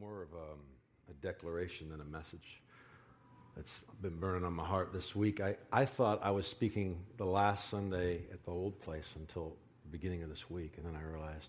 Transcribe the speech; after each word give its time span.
more 0.00 0.22
of 0.22 0.32
a, 0.32 0.52
um, 0.52 0.58
a 1.10 1.12
declaration 1.24 1.88
than 1.88 2.00
a 2.00 2.04
message 2.04 2.60
that's 3.56 3.80
been 4.00 4.16
burning 4.16 4.44
on 4.44 4.52
my 4.52 4.64
heart 4.64 4.92
this 4.92 5.16
week. 5.16 5.40
I, 5.40 5.56
I 5.72 5.86
thought 5.86 6.20
I 6.22 6.30
was 6.30 6.46
speaking 6.46 7.00
the 7.16 7.24
last 7.24 7.68
Sunday 7.68 8.20
at 8.32 8.44
the 8.44 8.52
old 8.52 8.80
place 8.80 9.06
until 9.16 9.56
the 9.84 9.88
beginning 9.90 10.22
of 10.22 10.28
this 10.28 10.48
week, 10.48 10.74
and 10.76 10.86
then 10.86 10.94
I 10.94 11.02
realized, 11.02 11.48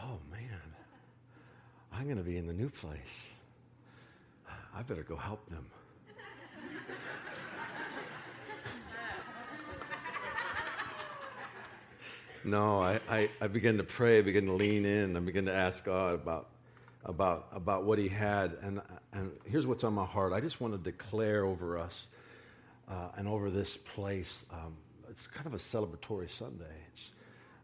oh 0.00 0.18
man, 0.30 0.60
I'm 1.92 2.04
going 2.04 2.16
to 2.16 2.22
be 2.22 2.38
in 2.38 2.46
the 2.46 2.54
new 2.54 2.70
place. 2.70 2.96
I 4.74 4.82
better 4.82 5.02
go 5.02 5.16
help 5.16 5.46
them. 5.50 5.66
no, 12.44 12.80
I, 12.80 13.00
I, 13.08 13.28
I 13.40 13.48
began 13.48 13.76
to 13.78 13.84
pray, 13.84 14.18
I 14.18 14.22
began 14.22 14.46
to 14.46 14.52
lean 14.52 14.86
in, 14.86 15.16
I 15.16 15.20
began 15.20 15.44
to 15.46 15.54
ask 15.54 15.84
God 15.84 16.14
about 16.14 16.48
about, 17.06 17.48
about 17.52 17.84
what 17.84 17.98
he 17.98 18.08
had. 18.08 18.56
And, 18.62 18.80
and 19.12 19.32
here's 19.44 19.66
what's 19.66 19.84
on 19.84 19.94
my 19.94 20.04
heart 20.04 20.32
I 20.32 20.40
just 20.40 20.60
want 20.60 20.74
to 20.74 20.78
declare 20.78 21.44
over 21.44 21.78
us 21.78 22.06
uh, 22.88 23.08
and 23.16 23.26
over 23.26 23.50
this 23.50 23.76
place. 23.76 24.44
Um, 24.52 24.76
it's 25.08 25.26
kind 25.26 25.46
of 25.46 25.54
a 25.54 25.58
celebratory 25.58 26.28
Sunday. 26.28 26.64
It's 26.92 27.10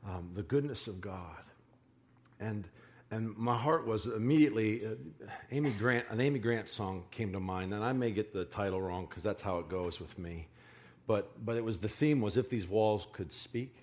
um, 0.09 0.31
the 0.35 0.43
goodness 0.43 0.87
of 0.87 1.01
God. 1.01 1.43
And, 2.41 2.67
and 3.11 3.37
my 3.37 3.59
heart 3.59 3.87
was 3.87 4.07
immediately, 4.07 4.87
uh, 4.87 4.95
Amy 5.51 5.71
Grant, 5.71 6.07
an 6.11 6.21
Amy 6.21 6.39
Grant 6.39 6.69
song 6.69 7.05
came 7.11 7.33
to 7.33 7.41
mind, 7.41 7.75
and 7.75 7.85
I 7.85 7.93
may 7.93 8.11
get 8.11 8.33
the 8.33 8.45
title 8.45 8.81
wrong 8.81 9.07
because 9.09 9.23
that's 9.23 9.43
how 9.43 9.59
it 9.59 9.69
goes 9.69 10.01
with 10.01 10.17
me. 10.19 10.49
But, 11.07 11.45
but 11.45 11.57
it 11.57 11.65
was 11.65 11.79
the 11.79 11.89
theme 11.89 12.21
was 12.21 12.37
if 12.37 12.49
these 12.49 12.67
walls 12.67 13.07
could 13.13 13.33
speak. 13.33 13.75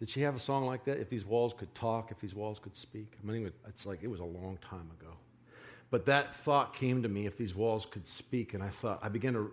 Did 0.00 0.08
she 0.08 0.22
have 0.22 0.34
a 0.34 0.38
song 0.40 0.64
like 0.64 0.84
that? 0.86 0.98
If 0.98 1.10
these 1.10 1.26
walls 1.26 1.52
could 1.56 1.72
talk, 1.74 2.10
if 2.10 2.18
these 2.18 2.34
walls 2.34 2.58
could 2.58 2.74
speak. 2.74 3.12
I 3.22 3.30
mean, 3.30 3.52
it's 3.68 3.84
like 3.84 4.02
it 4.02 4.08
was 4.08 4.20
a 4.20 4.24
long 4.24 4.58
time 4.62 4.90
ago. 4.98 5.12
But 5.90 6.06
that 6.06 6.34
thought 6.36 6.74
came 6.74 7.02
to 7.02 7.08
me 7.08 7.26
if 7.26 7.36
these 7.36 7.54
walls 7.54 7.84
could 7.84 8.06
speak, 8.08 8.54
and 8.54 8.62
I 8.62 8.70
thought, 8.70 8.98
I 9.02 9.10
began 9.10 9.34
to, 9.34 9.52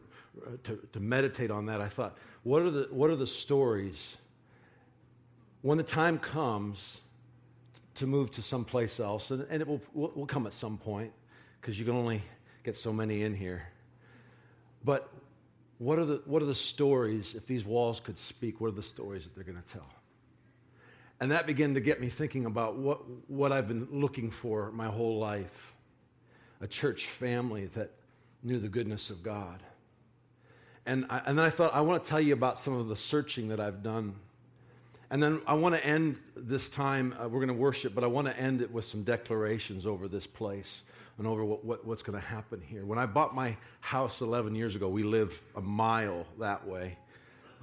to, 0.64 0.80
to 0.94 1.00
meditate 1.02 1.52
on 1.52 1.66
that. 1.66 1.82
I 1.82 1.90
thought, 1.90 2.18
what 2.44 2.62
are 2.62 2.72
the, 2.72 2.88
what 2.92 3.10
are 3.10 3.18
the 3.18 3.28
stories 3.28 4.16
when 5.64 5.78
the 5.78 5.84
time 5.84 6.18
comes 6.18 6.98
to 7.96 8.08
move 8.08 8.32
to 8.32 8.42
someplace 8.42 9.02
else? 9.02 9.32
And, 9.32 9.46
and 9.50 9.62
it 9.62 9.68
will, 9.68 9.82
will, 9.94 10.14
will 10.16 10.28
come 10.28 10.48
at 10.48 10.54
some 10.54 10.78
point 10.78 11.12
because 11.60 11.78
you 11.78 11.84
can 11.84 11.96
only 11.96 12.24
get 12.64 12.78
so 12.78 12.94
many 12.94 13.24
in 13.24 13.36
here. 13.36 13.68
But 14.86 15.12
what 15.80 16.00
are, 16.00 16.06
the, 16.06 16.22
what 16.26 16.42
are 16.42 16.46
the 16.46 16.56
stories, 16.56 17.36
if 17.36 17.48
these 17.48 17.66
walls 17.66 18.00
could 18.00 18.18
speak, 18.18 18.62
what 18.62 18.68
are 18.68 18.76
the 18.76 18.84
stories 18.84 19.24
that 19.24 19.36
they're 19.36 19.44
going 19.44 19.62
to 19.62 19.74
tell? 19.74 19.90
And 21.20 21.32
that 21.32 21.48
began 21.48 21.74
to 21.74 21.80
get 21.80 22.00
me 22.00 22.10
thinking 22.10 22.46
about 22.46 22.76
what, 22.76 23.02
what 23.30 23.52
I've 23.52 23.68
been 23.68 23.88
looking 23.92 24.30
for 24.30 24.72
my 24.72 24.88
whole 24.88 25.18
life 25.20 25.74
a 26.60 26.68
church 26.68 27.06
family 27.06 27.68
that 27.76 27.92
knew 28.44 28.60
the 28.60 28.68
goodness 28.68 29.10
of 29.10 29.22
God. 29.22 29.62
And, 30.86 31.06
I, 31.10 31.22
and 31.26 31.38
then 31.38 31.46
I 31.46 31.50
thought, 31.50 31.74
I 31.74 31.82
want 31.82 32.04
to 32.04 32.10
tell 32.10 32.20
you 32.20 32.34
about 32.34 32.58
some 32.58 32.74
of 32.74 32.88
the 32.88 32.96
searching 32.96 33.50
that 33.50 33.60
I've 33.60 33.84
done. 33.84 34.16
And 35.10 35.22
then 35.22 35.42
I 35.46 35.54
want 35.54 35.76
to 35.76 35.86
end 35.86 36.18
this 36.36 36.68
time, 36.68 37.14
uh, 37.20 37.28
we're 37.28 37.40
going 37.40 37.48
to 37.50 37.54
worship, 37.54 37.94
but 37.94 38.04
I 38.04 38.08
want 38.08 38.28
to 38.28 38.38
end 38.38 38.62
it 38.62 38.72
with 38.72 38.86
some 38.86 39.04
declarations 39.04 39.86
over 39.86 40.08
this 40.08 40.26
place 40.26 40.82
and 41.18 41.28
over 41.28 41.46
what, 41.46 41.64
what, 41.64 41.86
what's 41.86 42.02
going 42.02 42.20
to 42.20 42.26
happen 42.26 42.62
here. 42.62 42.86
When 42.86 43.00
I 43.00 43.06
bought 43.06 43.36
my 43.36 43.56
house 43.80 44.22
11 44.22 44.56
years 44.56 44.76
ago, 44.76 44.88
we 44.88 45.04
live 45.04 45.40
a 45.56 45.62
mile 45.62 46.26
that 46.40 46.68
way. 46.68 46.98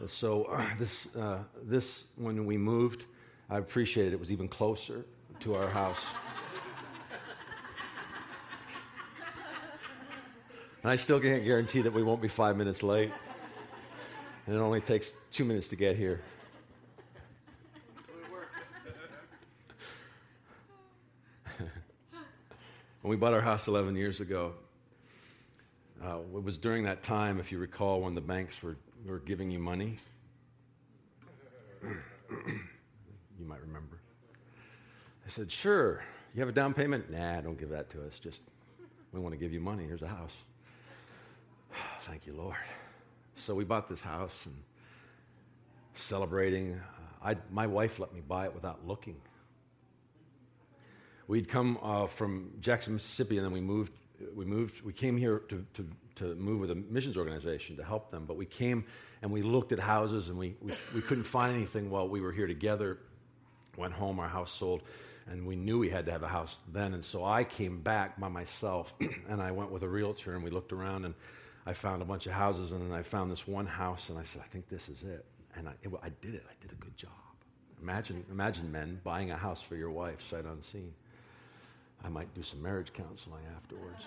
So 0.07 0.45
uh, 0.45 0.65
this, 0.79 1.07
uh, 1.17 1.39
this, 1.63 2.05
when 2.17 2.47
we 2.47 2.57
moved, 2.57 3.05
I 3.51 3.59
appreciated 3.59 4.13
it 4.13 4.21
was 4.21 4.31
even 4.31 4.49
closer 4.49 5.05
to 5.41 5.55
our 5.55 5.69
house. 5.69 6.01
and 10.83 10.91
I 10.91 10.97
still 10.97 11.21
can't 11.21 11.45
guarantee 11.45 11.83
that 11.83 11.93
we 11.93 12.03
won't 12.03 12.23
be 12.23 12.29
five 12.29 12.57
minutes 12.57 12.83
late. 12.83 13.13
And 14.47 14.57
it 14.57 14.59
only 14.59 14.81
takes 14.81 15.13
two 15.33 15.45
minutes 15.45 15.69
to 15.69 15.77
get 15.77 15.97
here. 15.97 16.21
when 21.57 23.11
we 23.11 23.17
bought 23.17 23.35
our 23.35 23.41
house 23.41 23.69
11 23.69 23.97
years 23.97 24.21
ago, 24.21 24.53
uh, 26.03 26.19
it 26.19 26.43
was 26.43 26.59
during 26.59 26.85
that 26.85 27.03
time, 27.03 27.39
if 27.39 27.53
you 27.53 27.59
recall, 27.59 28.01
when 28.01 28.15
the 28.15 28.21
banks 28.21 28.63
were, 28.63 28.77
were 29.07 29.19
giving 29.21 29.51
you 29.51 29.59
money. 29.59 29.99
you 33.45 33.51
might 33.51 33.61
remember. 33.61 33.99
I 35.27 35.29
said, 35.29 35.53
Sure. 35.53 36.03
You 36.35 36.41
have 36.41 36.49
a 36.49 36.53
down 36.53 36.75
payment? 36.75 37.11
Nah, 37.11 37.43
don't 37.43 37.59
give 37.59 37.69
that 37.69 37.91
to 37.91 38.05
us. 38.07 38.19
Just, 38.19 38.41
we 39.13 39.21
want 39.21 39.35
to 39.35 39.39
give 39.39 39.53
you 39.53 39.61
money. 39.61 39.85
Here's 39.85 40.03
a 40.03 40.09
house. 40.09 40.33
Thank 42.03 42.27
you, 42.27 42.35
Lord. 42.35 42.57
So 43.37 43.55
we 43.55 43.65
bought 43.65 43.89
this 43.89 44.01
house 44.01 44.35
and 44.47 44.55
celebrating. 45.95 46.73
Uh, 47.23 47.29
I, 47.29 47.37
my 47.53 47.69
wife 47.69 48.01
let 48.01 48.13
me 48.13 48.21
buy 48.21 48.47
it 48.47 48.55
without 48.55 48.85
looking. 48.85 49.17
We'd 51.29 51.49
come 51.49 51.79
uh, 51.83 52.07
from 52.07 52.51
Jackson, 52.61 52.95
Mississippi, 52.95 53.37
and 53.37 53.47
then 53.47 53.53
we 53.53 53.61
moved. 53.61 53.93
We 54.35 54.45
moved. 54.45 54.83
We 54.83 54.93
came 54.93 55.17
here 55.17 55.41
to, 55.51 55.65
to, 55.75 55.89
to 56.17 56.35
move 56.35 56.61
with 56.61 56.71
a 56.71 56.75
missions 56.75 57.17
organization 57.17 57.77
to 57.77 57.85
help 57.85 58.11
them. 58.11 58.25
But 58.27 58.37
we 58.37 58.47
came 58.47 58.87
and 59.23 59.31
we 59.31 59.43
looked 59.43 59.71
at 59.71 59.79
houses, 59.79 60.29
and 60.29 60.37
we, 60.37 60.57
we, 60.61 60.73
we 60.95 61.01
couldn't 61.01 61.25
find 61.25 61.55
anything 61.55 61.91
while 61.91 62.09
we 62.09 62.21
were 62.21 62.33
here 62.33 62.47
together 62.49 62.99
went 63.77 63.93
home, 63.93 64.19
our 64.21 64.29
house 64.29 64.53
sold, 64.53 64.83
and 65.31 65.47
we 65.47 65.57
knew 65.57 65.79
we 65.79 65.89
had 65.89 66.07
to 66.07 66.13
have 66.13 66.23
a 66.23 66.29
house 66.29 66.57
then. 66.73 66.95
And 66.95 67.05
so 67.05 67.25
I 67.25 67.45
came 67.45 67.81
back 67.81 68.19
by 68.19 68.29
myself, 68.29 68.93
and 69.29 69.41
I 69.41 69.53
went 69.53 69.71
with 69.71 69.83
a 69.83 69.89
realtor, 69.89 70.35
and 70.35 70.45
we 70.45 70.51
looked 70.51 70.73
around, 70.73 71.05
and 71.05 71.15
I 71.67 71.73
found 71.73 72.03
a 72.03 72.05
bunch 72.05 72.27
of 72.27 72.33
houses, 72.33 72.73
and 72.73 72.81
then 72.81 72.97
I 72.97 73.03
found 73.03 73.31
this 73.31 73.47
one 73.47 73.67
house, 73.67 74.09
and 74.09 74.19
I 74.19 74.25
said, 74.25 74.43
I 74.45 74.49
think 74.49 74.69
this 74.69 74.89
is 74.89 75.03
it. 75.03 75.25
And 75.57 75.69
I, 75.69 75.73
it, 75.83 75.91
I 76.03 76.11
did 76.21 76.35
it. 76.35 76.43
I 76.49 76.63
did 76.63 76.73
a 76.73 76.77
good 76.77 76.97
job. 76.97 77.11
Imagine, 77.81 78.25
imagine 78.31 78.71
men 78.71 79.01
buying 79.05 79.31
a 79.31 79.37
house 79.37 79.63
for 79.63 79.77
your 79.77 79.91
wife 79.91 80.21
sight 80.29 80.45
unseen. 80.45 80.93
I 82.03 82.09
might 82.09 82.35
do 82.35 82.43
some 82.43 82.63
marriage 82.63 82.93
counseling 82.93 83.45
afterwards. 83.57 84.03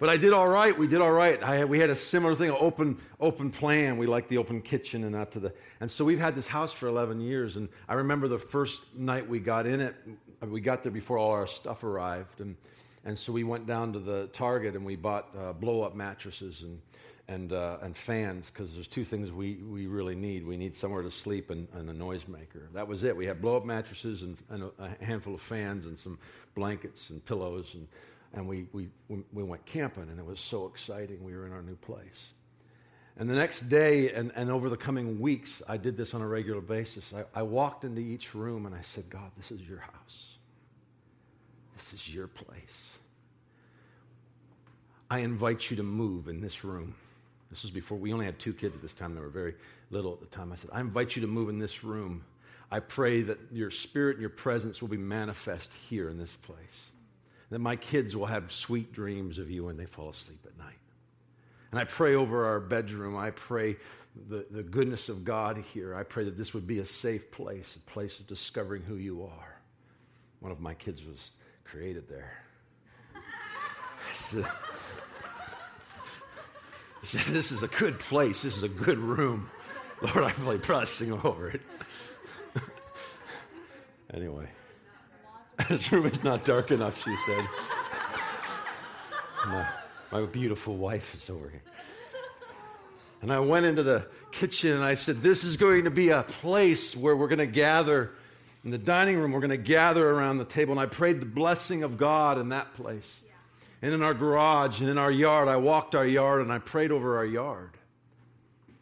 But 0.00 0.08
I 0.08 0.16
did 0.16 0.32
all 0.32 0.48
right. 0.48 0.76
We 0.76 0.86
did 0.86 1.02
all 1.02 1.12
right. 1.12 1.68
We 1.68 1.78
had 1.78 1.90
a 1.90 1.94
similar 1.94 2.34
thing, 2.34 2.50
open, 2.52 2.98
open 3.20 3.50
plan. 3.50 3.98
We 3.98 4.06
liked 4.06 4.30
the 4.30 4.38
open 4.38 4.62
kitchen 4.62 5.04
and 5.04 5.14
out 5.14 5.30
to 5.32 5.40
the. 5.40 5.52
And 5.80 5.90
so 5.90 6.06
we've 6.06 6.18
had 6.18 6.34
this 6.34 6.46
house 6.46 6.72
for 6.72 6.88
11 6.88 7.20
years. 7.20 7.56
And 7.56 7.68
I 7.86 7.94
remember 7.94 8.26
the 8.26 8.38
first 8.38 8.82
night 8.96 9.28
we 9.28 9.40
got 9.40 9.66
in 9.66 9.82
it, 9.82 9.94
we 10.40 10.62
got 10.62 10.82
there 10.82 10.90
before 10.90 11.18
all 11.18 11.32
our 11.32 11.46
stuff 11.46 11.84
arrived. 11.84 12.40
And, 12.40 12.56
and 13.04 13.18
so 13.18 13.30
we 13.30 13.44
went 13.44 13.66
down 13.66 13.92
to 13.92 13.98
the 13.98 14.28
Target 14.28 14.74
and 14.74 14.86
we 14.86 14.96
bought 14.96 15.28
uh, 15.38 15.52
blow 15.52 15.82
up 15.82 15.94
mattresses 15.94 16.62
and, 16.62 16.80
and, 17.28 17.52
uh, 17.52 17.76
and 17.82 17.94
fans 17.94 18.50
because 18.50 18.72
there's 18.72 18.88
two 18.88 19.04
things 19.04 19.30
we, 19.30 19.56
we 19.56 19.86
really 19.86 20.14
need. 20.14 20.46
We 20.46 20.56
need 20.56 20.74
somewhere 20.74 21.02
to 21.02 21.10
sleep 21.10 21.50
and, 21.50 21.68
and 21.74 21.90
a 21.90 21.92
noisemaker. 21.92 22.72
That 22.72 22.88
was 22.88 23.04
it. 23.04 23.14
We 23.14 23.26
had 23.26 23.42
blow 23.42 23.58
up 23.58 23.66
mattresses 23.66 24.22
and, 24.22 24.38
and 24.48 24.70
a 24.78 25.04
handful 25.04 25.34
of 25.34 25.42
fans 25.42 25.84
and 25.84 25.98
some 25.98 26.18
blankets 26.54 27.10
and 27.10 27.22
pillows. 27.26 27.74
And, 27.74 27.86
and 28.32 28.46
we, 28.46 28.66
we, 28.72 28.88
we 29.08 29.42
went 29.42 29.64
camping, 29.66 30.04
and 30.04 30.18
it 30.18 30.24
was 30.24 30.40
so 30.40 30.66
exciting. 30.66 31.24
We 31.24 31.34
were 31.34 31.46
in 31.46 31.52
our 31.52 31.62
new 31.62 31.76
place. 31.76 32.30
And 33.16 33.28
the 33.28 33.34
next 33.34 33.68
day, 33.68 34.12
and, 34.12 34.32
and 34.34 34.50
over 34.50 34.70
the 34.70 34.76
coming 34.76 35.20
weeks, 35.20 35.62
I 35.68 35.76
did 35.76 35.96
this 35.96 36.14
on 36.14 36.22
a 36.22 36.26
regular 36.26 36.60
basis. 36.60 37.12
I, 37.14 37.40
I 37.40 37.42
walked 37.42 37.84
into 37.84 38.00
each 38.00 38.34
room 38.34 38.66
and 38.66 38.74
I 38.74 38.80
said, 38.80 39.10
God, 39.10 39.30
this 39.36 39.50
is 39.50 39.60
your 39.60 39.80
house. 39.80 40.36
This 41.76 41.92
is 41.92 42.08
your 42.08 42.28
place. 42.28 42.86
I 45.10 45.18
invite 45.18 45.70
you 45.70 45.76
to 45.76 45.82
move 45.82 46.28
in 46.28 46.40
this 46.40 46.64
room. 46.64 46.94
This 47.50 47.62
was 47.62 47.72
before 47.72 47.98
we 47.98 48.12
only 48.12 48.26
had 48.26 48.38
two 48.38 48.54
kids 48.54 48.76
at 48.76 48.80
this 48.80 48.94
time. 48.94 49.14
They 49.14 49.20
were 49.20 49.28
very 49.28 49.54
little 49.90 50.12
at 50.12 50.20
the 50.20 50.26
time. 50.26 50.52
I 50.52 50.54
said, 50.54 50.70
I 50.72 50.80
invite 50.80 51.16
you 51.16 51.22
to 51.22 51.28
move 51.28 51.48
in 51.48 51.58
this 51.58 51.82
room. 51.82 52.24
I 52.70 52.78
pray 52.78 53.22
that 53.22 53.38
your 53.50 53.72
spirit 53.72 54.16
and 54.16 54.20
your 54.20 54.30
presence 54.30 54.80
will 54.80 54.88
be 54.88 54.96
manifest 54.96 55.68
here 55.88 56.08
in 56.08 56.16
this 56.16 56.34
place 56.36 56.90
that 57.50 57.58
my 57.58 57.76
kids 57.76 58.16
will 58.16 58.26
have 58.26 58.52
sweet 58.52 58.92
dreams 58.92 59.38
of 59.38 59.50
you 59.50 59.64
when 59.64 59.76
they 59.76 59.86
fall 59.86 60.10
asleep 60.10 60.44
at 60.46 60.56
night. 60.58 60.78
And 61.70 61.80
I 61.80 61.84
pray 61.84 62.14
over 62.14 62.46
our 62.46 62.60
bedroom. 62.60 63.16
I 63.16 63.30
pray 63.30 63.76
the, 64.28 64.46
the 64.50 64.62
goodness 64.62 65.08
of 65.08 65.24
God 65.24 65.64
here. 65.72 65.94
I 65.94 66.02
pray 66.02 66.24
that 66.24 66.36
this 66.36 66.54
would 66.54 66.66
be 66.66 66.78
a 66.78 66.86
safe 66.86 67.30
place, 67.30 67.76
a 67.76 67.90
place 67.90 68.18
of 68.18 68.26
discovering 68.26 68.82
who 68.82 68.96
you 68.96 69.24
are. 69.24 69.56
One 70.40 70.52
of 70.52 70.60
my 70.60 70.74
kids 70.74 71.04
was 71.04 71.30
created 71.64 72.08
there. 72.08 72.32
so, 74.14 74.44
this 77.30 77.52
is 77.52 77.62
a 77.62 77.68
good 77.68 77.98
place. 77.98 78.42
This 78.42 78.56
is 78.56 78.62
a 78.62 78.68
good 78.68 78.98
room. 78.98 79.50
Lord, 80.02 80.24
I'm 80.24 80.44
really 80.44 80.58
pressing 80.58 81.12
over 81.12 81.50
it. 81.50 81.60
anyway. 84.14 84.48
This 85.68 85.90
room 85.92 86.06
is 86.06 86.22
not 86.24 86.44
dark 86.44 86.70
enough, 86.70 87.02
she 87.02 87.14
said. 87.26 87.48
My, 89.46 89.66
my 90.12 90.26
beautiful 90.26 90.76
wife 90.76 91.14
is 91.14 91.30
over 91.30 91.48
here. 91.48 91.62
And 93.22 93.32
I 93.32 93.40
went 93.40 93.66
into 93.66 93.82
the 93.82 94.06
kitchen 94.30 94.72
and 94.72 94.84
I 94.84 94.94
said, 94.94 95.22
This 95.22 95.44
is 95.44 95.56
going 95.56 95.84
to 95.84 95.90
be 95.90 96.08
a 96.10 96.22
place 96.22 96.96
where 96.96 97.16
we're 97.16 97.28
going 97.28 97.38
to 97.38 97.46
gather 97.46 98.12
In 98.64 98.70
the 98.70 98.78
dining 98.78 99.18
room, 99.18 99.32
we're 99.32 99.40
going 99.40 99.50
to 99.50 99.56
gather 99.56 100.08
around 100.10 100.38
the 100.38 100.44
table. 100.44 100.72
And 100.72 100.80
I 100.80 100.86
prayed 100.86 101.20
the 101.20 101.26
blessing 101.26 101.82
of 101.82 101.96
God 101.96 102.38
in 102.38 102.50
that 102.50 102.74
place. 102.74 103.08
Yeah. 103.24 103.32
And 103.82 103.94
in 103.94 104.02
our 104.02 104.14
garage 104.14 104.80
and 104.80 104.88
in 104.88 104.98
our 104.98 105.10
yard, 105.10 105.48
I 105.48 105.56
walked 105.56 105.94
our 105.94 106.06
yard 106.06 106.42
and 106.42 106.52
I 106.52 106.58
prayed 106.58 106.92
over 106.92 107.16
our 107.16 107.26
yard. 107.26 107.70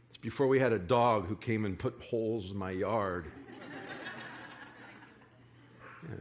It's 0.08 0.18
before 0.18 0.48
we 0.48 0.58
had 0.58 0.72
a 0.72 0.78
dog 0.78 1.26
who 1.26 1.36
came 1.36 1.64
and 1.64 1.78
put 1.78 2.00
holes 2.02 2.50
in 2.50 2.56
my 2.56 2.70
yard. 2.70 3.26
yeah. 6.08 6.14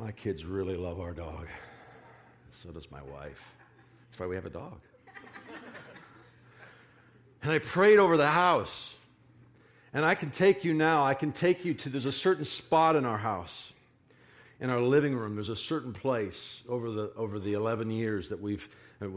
My 0.00 0.12
kids 0.12 0.46
really 0.46 0.76
love 0.76 0.98
our 0.98 1.12
dog. 1.12 1.46
So 2.62 2.70
does 2.70 2.90
my 2.90 3.02
wife. 3.02 3.38
That's 4.06 4.18
why 4.18 4.26
we 4.26 4.34
have 4.34 4.46
a 4.46 4.50
dog. 4.50 4.80
and 7.42 7.52
I 7.52 7.58
prayed 7.58 7.98
over 7.98 8.16
the 8.16 8.26
house. 8.26 8.94
And 9.92 10.02
I 10.02 10.14
can 10.14 10.30
take 10.30 10.64
you 10.64 10.72
now, 10.72 11.04
I 11.04 11.12
can 11.12 11.32
take 11.32 11.66
you 11.66 11.74
to, 11.74 11.90
there's 11.90 12.06
a 12.06 12.12
certain 12.12 12.46
spot 12.46 12.96
in 12.96 13.04
our 13.04 13.18
house, 13.18 13.72
in 14.60 14.70
our 14.70 14.80
living 14.80 15.14
room. 15.14 15.34
There's 15.34 15.50
a 15.50 15.56
certain 15.56 15.92
place 15.92 16.62
over 16.66 16.90
the, 16.90 17.12
over 17.14 17.38
the 17.38 17.52
11 17.52 17.90
years 17.90 18.30
that 18.30 18.40
we've, 18.40 18.66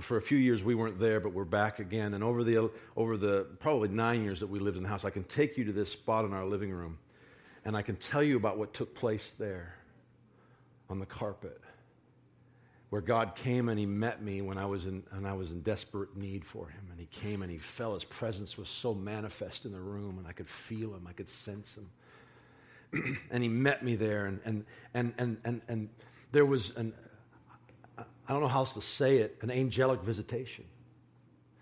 for 0.01 0.17
a 0.17 0.21
few 0.21 0.37
years 0.37 0.63
we 0.63 0.75
weren't 0.75 0.99
there, 0.99 1.21
but 1.21 1.31
we're 1.31 1.45
back 1.45 1.79
again. 1.79 2.13
And 2.13 2.23
over 2.23 2.43
the, 2.43 2.69
over 2.97 3.15
the 3.15 3.45
probably 3.61 3.87
nine 3.87 4.21
years 4.23 4.39
that 4.41 4.47
we 4.47 4.59
lived 4.59 4.75
in 4.75 4.83
the 4.83 4.89
house, 4.89 5.05
I 5.05 5.11
can 5.11 5.23
take 5.25 5.57
you 5.57 5.63
to 5.63 5.71
this 5.71 5.91
spot 5.91 6.25
in 6.25 6.33
our 6.33 6.45
living 6.45 6.71
room. 6.71 6.97
And 7.63 7.77
I 7.77 7.83
can 7.83 7.95
tell 7.95 8.23
you 8.23 8.35
about 8.35 8.57
what 8.57 8.73
took 8.73 8.93
place 8.93 9.33
there 9.39 9.75
on 10.89 10.99
the 10.99 11.05
carpet 11.05 11.59
where 12.93 13.01
God 13.01 13.33
came 13.33 13.69
and 13.69 13.79
He 13.79 13.87
met 13.87 14.21
me 14.21 14.43
when 14.43 14.59
I 14.59 14.67
was 14.67 14.85
in, 14.85 15.01
when 15.09 15.25
I 15.25 15.33
was 15.33 15.49
in 15.49 15.61
desperate 15.61 16.15
need 16.15 16.45
for 16.45 16.67
Him. 16.67 16.81
And 16.91 16.99
He 16.99 17.07
came 17.07 17.41
and 17.41 17.51
He 17.51 17.57
fell. 17.57 17.95
His 17.95 18.03
presence 18.03 18.55
was 18.55 18.69
so 18.69 18.93
manifest 18.93 19.65
in 19.65 19.71
the 19.71 19.79
room, 19.79 20.19
and 20.19 20.27
I 20.27 20.31
could 20.31 20.47
feel 20.47 20.93
Him, 20.93 21.07
I 21.09 21.13
could 21.13 21.27
sense 21.27 21.75
Him. 21.75 23.17
and 23.31 23.41
He 23.41 23.49
met 23.49 23.83
me 23.83 23.95
there, 23.95 24.27
and, 24.27 24.39
and, 24.45 24.63
and, 24.93 25.11
and, 25.17 25.37
and, 25.43 25.61
and 25.67 25.89
there 26.33 26.45
was 26.45 26.71
an, 26.75 26.93
I 27.97 28.31
don't 28.31 28.41
know 28.41 28.47
how 28.47 28.59
else 28.59 28.73
to 28.73 28.81
say 28.81 29.17
it, 29.17 29.39
an 29.41 29.49
angelic 29.49 30.03
visitation. 30.03 30.65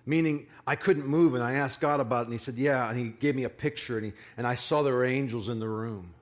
Meaning, 0.06 0.48
I 0.68 0.76
couldn't 0.76 1.08
move, 1.08 1.36
and 1.36 1.42
I 1.42 1.54
asked 1.54 1.80
God 1.80 2.02
about 2.02 2.24
it, 2.24 2.26
and 2.26 2.34
He 2.34 2.40
said, 2.40 2.58
Yeah. 2.58 2.90
And 2.90 3.00
He 3.00 3.06
gave 3.06 3.36
me 3.38 3.46
a 3.46 3.50
picture, 3.50 3.96
and, 3.96 4.08
he, 4.08 4.14
and 4.36 4.46
I 4.46 4.56
saw 4.56 4.84
there 4.84 4.96
were 4.96 5.06
angels 5.06 5.48
in 5.48 5.62
the 5.62 5.70
room. 5.70 6.14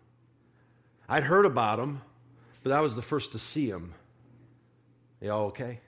I'd 1.08 1.24
heard 1.24 1.48
about 1.48 1.80
them, 1.80 2.04
but 2.70 2.76
I 2.76 2.82
was 2.82 2.94
the 2.94 3.02
first 3.02 3.32
to 3.32 3.40
see 3.40 3.68
him. 3.68 3.96
Y'all 5.22 5.48
okay? 5.48 5.80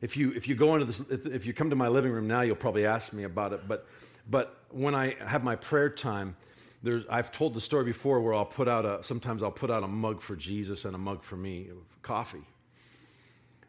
If 0.00 0.16
you, 0.16 0.32
if 0.32 0.48
you 0.48 0.56
go 0.56 0.74
into 0.74 0.86
this, 0.86 1.00
if, 1.08 1.26
if 1.26 1.46
you 1.46 1.54
come 1.54 1.70
to 1.70 1.76
my 1.76 1.86
living 1.86 2.10
room 2.10 2.26
now, 2.26 2.40
you'll 2.40 2.56
probably 2.56 2.86
ask 2.86 3.12
me 3.12 3.22
about 3.22 3.52
it. 3.52 3.68
But, 3.68 3.86
but 4.28 4.64
when 4.70 4.96
I 4.96 5.14
have 5.24 5.44
my 5.44 5.54
prayer 5.54 5.88
time, 5.88 6.36
there's, 6.82 7.04
I've 7.08 7.30
told 7.30 7.54
the 7.54 7.60
story 7.60 7.84
before 7.84 8.20
where 8.20 8.34
I'll 8.34 8.44
put 8.44 8.66
out 8.66 8.84
a, 8.84 9.02
sometimes 9.04 9.44
I'll 9.44 9.52
put 9.52 9.70
out 9.70 9.84
a 9.84 9.88
mug 9.88 10.20
for 10.20 10.34
Jesus 10.34 10.86
and 10.86 10.94
a 10.94 10.98
mug 10.98 11.22
for 11.22 11.36
me, 11.36 11.68
coffee. 12.02 12.44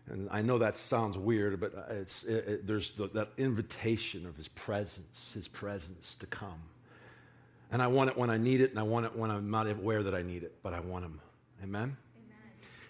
And 0.09 0.27
I 0.31 0.41
know 0.41 0.57
that 0.57 0.75
sounds 0.75 1.19
weird, 1.19 1.59
but 1.59 1.71
it's, 1.91 2.23
it, 2.23 2.47
it, 2.47 2.67
there's 2.67 2.91
the, 2.91 3.09
that 3.09 3.29
invitation 3.37 4.25
of 4.25 4.35
his 4.35 4.47
presence, 4.47 5.29
his 5.35 5.47
presence 5.47 6.15
to 6.19 6.25
come. 6.25 6.61
And 7.71 7.81
I 7.81 7.87
want 7.87 8.09
it 8.09 8.17
when 8.17 8.29
I 8.29 8.37
need 8.37 8.61
it, 8.61 8.71
and 8.71 8.79
I 8.79 8.83
want 8.83 9.05
it 9.05 9.15
when 9.15 9.29
I'm 9.29 9.51
not 9.51 9.67
aware 9.67 10.03
that 10.03 10.15
I 10.15 10.21
need 10.21 10.43
it, 10.43 10.55
but 10.63 10.73
I 10.73 10.79
want 10.79 11.03
them. 11.03 11.19
Amen? 11.63 11.97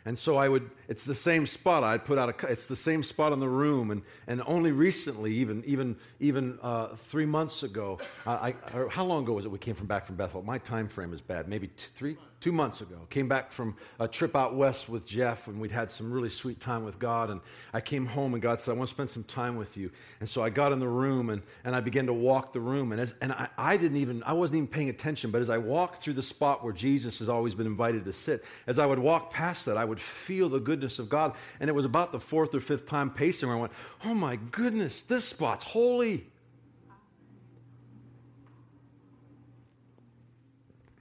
And 0.07 0.18
so 0.18 0.38
I 0.38 0.47
would, 0.47 0.69
it's 0.88 1.03
the 1.03 1.13
same 1.13 1.45
spot. 1.45 1.83
I'd 1.83 2.06
put 2.06 2.18
out 2.18 2.41
a, 2.41 2.47
it's 2.47 2.65
the 2.65 2.77
same 2.77 3.03
spot 3.03 3.33
in 3.33 3.41
the 3.41 3.50
room. 3.50 3.91
And, 3.91 4.01
and 4.27 4.41
only 4.45 4.71
recently, 4.71 5.33
even, 5.33 5.62
even, 5.65 5.97
even 6.21 6.57
uh, 6.62 6.95
three 6.95 7.25
months 7.25 7.63
ago, 7.63 8.00
I, 8.25 8.53
I, 8.71 8.88
how 8.89 9.03
long 9.03 9.24
ago 9.24 9.33
was 9.33 9.44
it 9.44 9.51
we 9.51 9.59
came 9.59 9.75
from 9.75 9.88
back 9.88 10.06
from 10.06 10.15
Bethel? 10.15 10.41
My 10.44 10.59
time 10.59 10.88
frame 10.88 11.12
is 11.12 11.19
bad. 11.19 11.50
Maybe 11.50 11.68
two, 11.68 11.89
three, 11.95 12.18
two 12.48 12.54
months 12.54 12.80
ago. 12.80 12.96
Came 13.10 13.28
back 13.28 13.52
from 13.52 13.76
a 14.00 14.08
trip 14.08 14.34
out 14.34 14.56
west 14.56 14.88
with 14.88 15.06
Jeff, 15.06 15.48
and 15.48 15.60
we'd 15.60 15.70
had 15.70 15.92
some 15.92 16.10
really 16.10 16.30
sweet 16.30 16.62
time 16.62 16.86
with 16.86 16.98
God. 16.98 17.30
And 17.30 17.42
I 17.74 17.82
came 17.82 18.06
home, 18.06 18.36
and 18.36 18.42
God 18.42 18.62
said, 18.62 18.72
I 18.72 18.78
want 18.78 18.88
to 18.88 18.96
spend 18.96 19.10
some 19.10 19.26
time 19.26 19.58
with 19.58 19.76
you. 19.76 19.92
And 20.22 20.30
so 20.30 20.42
I 20.42 20.50
got 20.50 20.72
in 20.72 20.80
the 20.80 20.88
room, 20.88 21.30
and, 21.30 21.42
and 21.66 21.76
I 21.76 21.82
began 21.82 22.06
to 22.06 22.14
walk 22.14 22.54
the 22.54 22.62
room. 22.62 22.94
And, 22.94 23.02
as, 23.02 23.14
and 23.20 23.34
I, 23.34 23.50
I 23.58 23.76
didn't 23.76 23.98
even, 23.98 24.24
I 24.24 24.32
wasn't 24.32 24.60
even 24.60 24.68
paying 24.70 24.88
attention, 24.88 25.30
but 25.30 25.42
as 25.42 25.50
I 25.50 25.58
walked 25.58 26.02
through 26.02 26.14
the 26.14 26.24
spot 26.24 26.64
where 26.64 26.72
Jesus 26.72 27.20
has 27.20 27.28
always 27.28 27.54
been 27.54 27.68
invited 27.68 28.06
to 28.06 28.14
sit, 28.14 28.46
as 28.66 28.80
I 28.80 28.86
would 28.86 29.00
walk 29.00 29.34
past 29.34 29.66
that, 29.66 29.76
I 29.76 29.84
would 29.84 30.00
feel 30.00 30.48
the 30.48 30.62
goodness 30.62 31.00
of 31.00 31.10
God. 31.10 31.36
And 31.60 31.70
it 31.70 31.74
was 31.74 31.84
about 31.84 32.14
the 32.14 32.20
fourth 32.22 32.56
or 32.56 32.62
fifth 32.62 32.86
time 32.86 33.10
pacing 33.10 33.50
where 33.50 33.58
I 33.58 33.60
went, 33.60 33.74
Oh 34.06 34.14
my 34.14 34.38
goodness, 34.38 35.04
this 35.04 35.26
spot's 35.26 35.66
holy. 35.66 36.26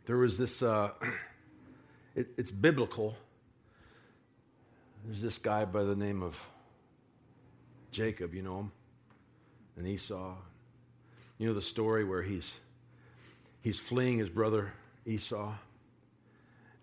There 0.07 0.17
was 0.17 0.37
this. 0.39 0.61
Uh, 0.61 0.91
it, 2.17 2.29
it's 2.39 2.51
biblical. 2.51 3.15
There's 5.05 5.21
this 5.21 5.39
guy 5.39 5.65
by 5.67 5.85
the 5.85 5.95
name 5.95 6.23
of 6.23 6.35
Jacob, 7.93 8.35
you 8.35 8.43
know 8.43 8.61
him, 8.61 8.73
and 9.77 9.87
Esau. 9.87 10.35
You 11.39 11.47
know 11.47 11.55
the 11.55 11.63
story 11.63 12.05
where 12.05 12.23
he's 12.23 12.55
he's 13.61 13.79
fleeing 13.79 14.19
his 14.19 14.31
brother 14.31 14.73
Esau, 15.05 15.53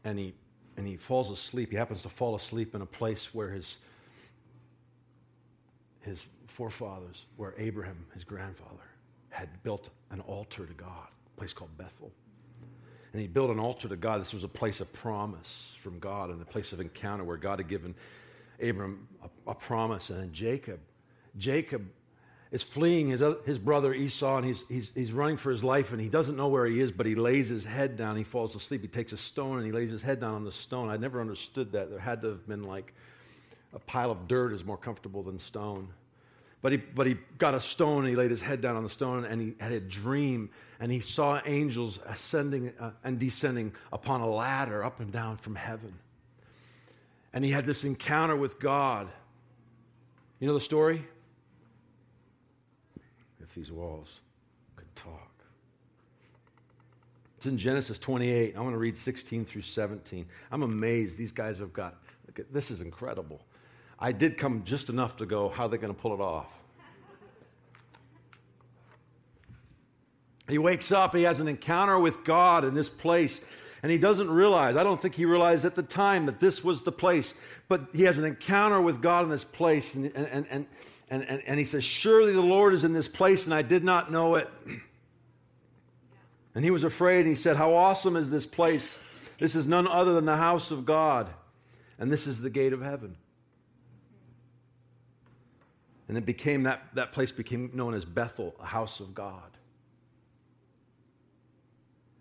and 0.04 0.18
he 0.18 0.34
and 0.78 0.88
he 0.88 0.96
falls 0.96 1.32
asleep. 1.32 1.72
He 1.72 1.76
happens 1.76 2.04
to 2.04 2.10
fall 2.10 2.36
asleep 2.36 2.76
in 2.76 2.82
a 2.82 2.86
place 2.86 3.34
where 3.34 3.50
his 3.50 3.78
his 6.02 6.28
forefathers, 6.48 7.26
where 7.38 7.56
Abraham, 7.58 8.06
his 8.14 8.24
grandfather, 8.24 8.86
had 9.30 9.50
built 9.64 9.90
an 10.12 10.22
altar 10.22 10.68
to 10.68 10.74
God, 10.74 11.08
a 11.36 11.40
place 11.40 11.54
called 11.54 11.76
Bethel 11.78 12.12
and 13.14 13.22
he 13.22 13.28
built 13.28 13.52
an 13.52 13.60
altar 13.60 13.88
to 13.88 13.96
God. 13.96 14.20
This 14.20 14.34
was 14.34 14.44
a 14.44 14.50
place 14.50 14.82
of 14.82 14.92
promise 14.92 15.72
from 15.82 16.00
God 16.00 16.32
and 16.32 16.42
a 16.42 16.46
place 16.46 16.74
of 16.74 16.80
encounter 16.80 17.24
where 17.24 17.38
God 17.38 17.60
had 17.60 17.70
given 17.70 17.94
Abram 18.62 19.08
a, 19.24 19.52
a 19.52 19.56
promise. 19.56 20.10
And 20.10 20.20
then 20.20 20.34
Jacob, 20.34 20.80
Jacob 21.38 21.88
is 22.52 22.64
fleeing 22.64 23.08
his, 23.08 23.22
his 23.46 23.58
brother 23.58 23.94
Esau, 23.94 24.38
and 24.38 24.46
he's, 24.46 24.64
he's, 24.68 24.92
he's 24.94 25.12
running 25.12 25.38
for 25.38 25.52
his 25.52 25.64
life, 25.64 25.92
and 25.92 26.02
he 26.02 26.10
doesn't 26.10 26.36
know 26.36 26.48
where 26.48 26.66
he 26.66 26.80
is, 26.80 26.92
but 26.92 27.06
he 27.06 27.16
lays 27.16 27.50
his 27.50 27.64
head 27.64 27.96
down. 27.96 28.16
He 28.16 28.24
falls 28.24 28.56
asleep. 28.56 28.82
He 28.82 28.88
takes 28.88 29.12
a 29.12 29.18
stone 29.18 29.58
and 29.58 29.66
he 29.66 29.72
lays 29.72 29.92
his 29.92 30.02
head 30.02 30.20
down 30.20 30.34
on 30.34 30.44
the 30.44 30.52
stone. 30.52 30.90
I 30.90 30.98
never 30.98 31.22
understood 31.22 31.72
that. 31.72 31.90
There 31.90 32.00
had 32.00 32.22
to 32.24 32.30
have 32.30 32.48
been 32.48 32.64
like 32.64 32.94
a 33.74 33.80
pile 33.80 34.12
of 34.12 34.28
dirt 34.28 34.54
is 34.54 34.64
more 34.64 34.78
comfortable 34.78 35.24
than 35.24 35.40
stone. 35.40 35.90
But 36.64 36.72
he, 36.72 36.78
but 36.78 37.06
he 37.06 37.18
got 37.38 37.54
a 37.54 37.60
stone 37.60 38.00
and 38.00 38.08
he 38.08 38.16
laid 38.16 38.32
his 38.32 38.42
head 38.42 38.62
down 38.62 38.78
on 38.78 38.84
the 38.84 38.90
stone 38.90 39.26
and 39.26 39.42
he 39.42 39.54
had 39.60 39.74
a 39.74 39.82
dream 39.82 40.50
and 40.80 40.90
he 40.90 41.02
saw 41.02 41.42
angels 41.46 42.00
ascending 42.06 42.72
uh, 42.80 42.92
and 43.04 43.20
descending 43.20 43.74
upon 43.92 44.22
a 44.22 44.30
ladder 44.30 44.82
up 44.82 45.02
and 45.02 45.12
down 45.12 45.36
from 45.36 45.56
heaven. 45.56 45.94
And 47.34 47.44
he 47.44 47.52
had 47.52 47.66
this 47.66 47.84
encounter 47.84 48.38
with 48.38 48.62
God. 48.62 49.10
You 50.40 50.48
know 50.48 50.54
the 50.54 50.62
story? 50.62 51.06
If 53.42 53.54
these 53.54 53.70
walls 53.70 54.22
could 54.78 54.96
talk. 54.96 55.32
It's 57.36 57.46
in 57.46 57.58
Genesis 57.58 58.00
28. 58.00 58.56
I 58.56 58.62
want 58.62 58.74
to 58.74 58.78
read 58.78 58.98
16 58.98 59.44
through 59.44 59.64
17. 59.64 60.26
I'm 60.50 60.64
amazed. 60.64 61.18
These 61.18 61.34
guys 61.34 61.60
have 61.60 61.74
got, 61.74 61.98
this 62.52 62.72
is 62.72 62.80
incredible. 62.80 63.42
I 64.04 64.12
did 64.12 64.38
come 64.38 64.66
just 64.66 64.90
enough 64.90 65.16
to 65.18 65.26
go, 65.26 65.48
how 65.48 65.64
are 65.64 65.70
they 65.70 65.78
going 65.78 65.94
to 65.94 66.00
pull 66.00 66.14
it 66.14 66.20
off? 66.20 66.48
He 70.50 70.58
wakes 70.58 70.92
up, 70.92 71.16
he 71.16 71.24
has 71.24 71.40
an 71.40 71.48
encounter 71.48 71.98
with 71.98 72.26
God 72.26 72.66
in 72.66 72.74
this 72.74 72.90
place, 72.90 73.40
and 73.82 73.90
he 73.90 73.98
doesn't 73.98 74.30
realize, 74.30 74.76
I 74.76 74.84
don't 74.84 75.02
think 75.02 75.16
he 75.16 75.24
realized 75.24 75.64
at 75.64 75.76
the 75.76 75.84
time 75.84 76.26
that 76.26 76.42
this 76.42 76.66
was 76.66 76.82
the 76.82 76.92
place, 76.92 77.34
but 77.70 77.88
he 77.94 78.04
has 78.04 78.18
an 78.18 78.26
encounter 78.26 78.82
with 78.82 79.02
God 79.02 79.24
in 79.24 79.32
this 79.32 79.46
place, 79.46 79.96
and, 79.96 80.12
and, 80.14 80.48
and, 80.52 80.68
and, 81.10 81.24
and, 81.24 81.42
and 81.48 81.58
he 81.58 81.64
says, 81.64 81.86
Surely 81.86 82.34
the 82.34 82.42
Lord 82.42 82.74
is 82.74 82.84
in 82.84 82.92
this 82.92 83.08
place, 83.08 83.46
and 83.46 83.54
I 83.54 83.62
did 83.62 83.86
not 83.86 84.12
know 84.12 84.36
it. 84.36 84.50
And 86.56 86.66
he 86.66 86.72
was 86.72 86.84
afraid, 86.84 87.22
and 87.22 87.30
he 87.30 87.36
said, 87.36 87.56
How 87.56 87.74
awesome 87.74 88.18
is 88.18 88.30
this 88.30 88.46
place! 88.46 89.00
This 89.40 89.56
is 89.56 89.66
none 89.66 89.88
other 89.88 90.14
than 90.14 90.26
the 90.26 90.36
house 90.36 90.72
of 90.72 90.86
God, 90.86 91.30
and 91.98 92.12
this 92.12 92.28
is 92.28 92.42
the 92.42 92.50
gate 92.50 92.74
of 92.74 92.82
heaven. 92.82 93.16
And 96.14 96.18
it 96.20 96.28
became 96.28 96.64
that, 96.64 96.84
that 96.94 97.12
place 97.12 97.32
became 97.32 97.72
known 97.74 97.96
as 97.96 98.06
Bethel, 98.06 98.54
a 98.62 98.68
house 98.68 99.00
of 99.00 99.16
God. 99.16 99.50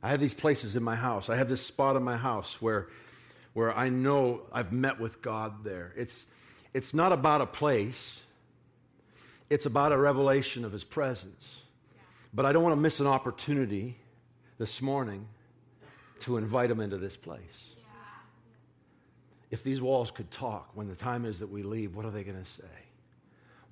I 0.03 0.09
have 0.09 0.19
these 0.19 0.33
places 0.33 0.77
in 0.77 0.83
my 0.83 0.97
house. 0.97 1.29
I 1.29 1.37
have 1.37 1.51
this 1.51 1.61
spot 1.61 1.97
in 1.97 2.03
my 2.03 2.17
house 2.17 2.57
where, 2.63 2.89
where 3.53 3.71
I 3.71 3.91
know 3.91 4.45
I've 4.51 4.73
met 4.73 4.99
with 4.99 5.21
God 5.21 5.63
there. 5.63 5.93
It's, 5.95 6.25
it's 6.73 6.95
not 6.95 7.13
about 7.13 7.43
a 7.43 7.47
place, 7.47 8.19
it's 9.51 9.67
about 9.67 9.93
a 9.93 9.99
revelation 9.99 10.65
of 10.65 10.73
His 10.73 10.85
presence. 10.85 11.47
But 12.33 12.47
I 12.47 12.53
don't 12.53 12.63
want 12.63 12.75
to 12.75 12.81
miss 12.81 12.99
an 12.99 13.07
opportunity 13.07 13.99
this 14.57 14.81
morning 14.81 15.29
to 16.21 16.39
invite 16.39 16.71
Him 16.71 16.81
into 16.81 16.97
this 16.97 17.19
place. 17.19 17.43
If 19.51 19.63
these 19.63 19.83
walls 19.83 20.11
could 20.11 20.31
talk 20.31 20.71
when 20.73 20.89
the 20.89 20.97
time 20.97 21.27
is 21.27 21.41
that 21.41 21.51
we 21.51 21.63
leave, 21.63 21.95
what 21.95 22.07
are 22.07 22.11
they 22.11 22.25
going 22.25 22.43
to 22.43 22.51
say? 22.51 22.82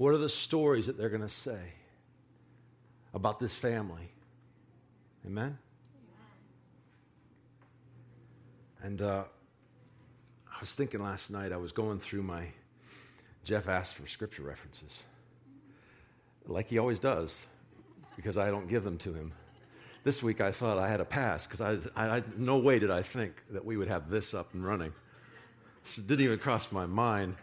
What 0.00 0.14
are 0.14 0.18
the 0.18 0.30
stories 0.30 0.86
that 0.86 0.96
they're 0.96 1.10
going 1.10 1.20
to 1.20 1.28
say? 1.28 1.60
about 3.14 3.40
this 3.40 3.54
family. 3.54 4.08
Amen? 5.26 5.58
And 8.82 9.02
uh, 9.02 9.24
I 10.48 10.60
was 10.60 10.74
thinking 10.74 11.02
last 11.02 11.30
night, 11.30 11.52
I 11.52 11.56
was 11.56 11.72
going 11.72 12.00
through 12.00 12.22
my, 12.22 12.46
Jeff 13.44 13.68
asked 13.68 13.94
for 13.94 14.06
scripture 14.06 14.42
references, 14.42 14.98
like 16.46 16.68
he 16.68 16.78
always 16.78 16.98
does, 16.98 17.34
because 18.16 18.38
I 18.38 18.50
don't 18.50 18.68
give 18.68 18.84
them 18.84 18.96
to 18.98 19.12
him. 19.12 19.32
This 20.02 20.22
week 20.22 20.40
I 20.40 20.50
thought 20.50 20.78
I 20.78 20.88
had 20.88 21.00
a 21.00 21.04
pass 21.04 21.46
because 21.46 21.60
I, 21.60 21.76
I, 21.94 22.16
I, 22.16 22.22
no 22.38 22.56
way 22.56 22.78
did 22.78 22.90
I 22.90 23.02
think 23.02 23.34
that 23.50 23.62
we 23.62 23.76
would 23.76 23.88
have 23.88 24.08
this 24.08 24.32
up 24.32 24.54
and 24.54 24.64
running. 24.64 24.94
It 25.84 26.06
didn't 26.06 26.24
even 26.24 26.38
cross 26.38 26.72
my 26.72 26.86
mind. 26.86 27.36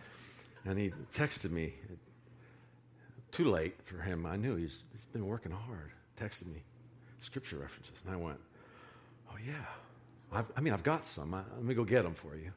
And 0.65 0.77
he 0.77 0.91
texted 1.13 1.51
me. 1.51 1.73
Too 3.37 3.51
late 3.51 3.75
for 3.83 4.01
him. 4.01 4.25
I 4.25 4.35
knew 4.35 4.55
he's, 4.55 4.79
he's 4.93 5.05
been 5.05 5.27
working 5.27 5.51
hard. 5.51 5.91
Texted 6.19 6.47
me 6.47 6.63
scripture 7.21 7.57
references. 7.57 7.93
And 8.03 8.11
I 8.11 8.17
went, 8.17 8.39
oh, 9.29 9.35
yeah. 9.45 9.53
I've, 10.31 10.45
i 10.57 10.59
mean, 10.61 10.73
I've 10.73 10.81
got 10.81 11.05
some. 11.05 11.35
I, 11.35 11.43
let 11.55 11.63
me 11.63 11.75
go 11.75 11.83
get 11.83 12.01
them 12.01 12.15
for 12.15 12.35
you. 12.35 12.51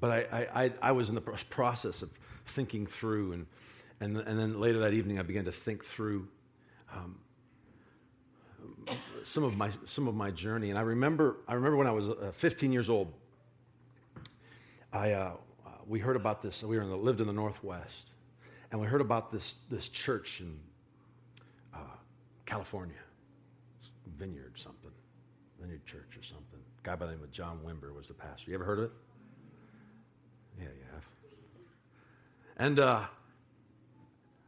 But 0.00 0.10
I, 0.32 0.48
I, 0.54 0.72
I, 0.80 0.92
was 0.92 1.10
in 1.10 1.14
the 1.14 1.20
process 1.20 2.00
of 2.00 2.08
thinking 2.46 2.86
through, 2.86 3.32
and, 3.32 3.46
and, 4.00 4.16
and 4.16 4.40
then 4.40 4.58
later 4.58 4.78
that 4.78 4.94
evening, 4.94 5.18
I 5.18 5.22
began 5.24 5.44
to 5.44 5.52
think 5.52 5.84
through 5.84 6.26
um, 6.94 7.18
some 9.24 9.44
of 9.44 9.58
my 9.58 9.72
some 9.84 10.08
of 10.08 10.14
my 10.14 10.30
journey. 10.30 10.70
And 10.70 10.78
I 10.78 10.82
remember 10.82 11.36
I 11.46 11.52
remember 11.52 11.76
when 11.76 11.86
I 11.86 11.92
was 11.92 12.06
uh, 12.06 12.32
15 12.32 12.72
years 12.72 12.88
old. 12.88 13.12
I 14.90 15.12
uh, 15.12 15.32
we 15.86 15.98
heard 15.98 16.16
about 16.16 16.40
this. 16.40 16.62
We 16.62 16.78
were 16.78 16.82
in 16.82 16.88
the, 16.88 16.96
lived 16.96 17.20
in 17.20 17.26
the 17.26 17.34
Northwest, 17.34 18.12
and 18.76 18.82
we 18.82 18.88
heard 18.88 19.00
about 19.00 19.32
this 19.32 19.54
this 19.70 19.88
church 19.88 20.42
in 20.42 20.54
uh, 21.72 21.78
California, 22.44 22.94
Vineyard 24.18 24.52
something, 24.56 24.90
Vineyard 25.58 25.86
Church 25.86 26.10
or 26.14 26.22
something. 26.22 26.60
A 26.60 26.86
guy 26.86 26.94
by 26.94 27.06
the 27.06 27.12
name 27.12 27.22
of 27.22 27.32
John 27.32 27.60
Wimber 27.64 27.94
was 27.94 28.08
the 28.08 28.12
pastor. 28.12 28.50
You 28.50 28.54
ever 28.54 28.66
heard 28.66 28.78
of 28.80 28.84
it? 28.84 28.90
Yeah, 30.58 30.64
you 30.64 30.84
have. 30.92 31.04
And 32.58 32.78
uh, 32.78 33.04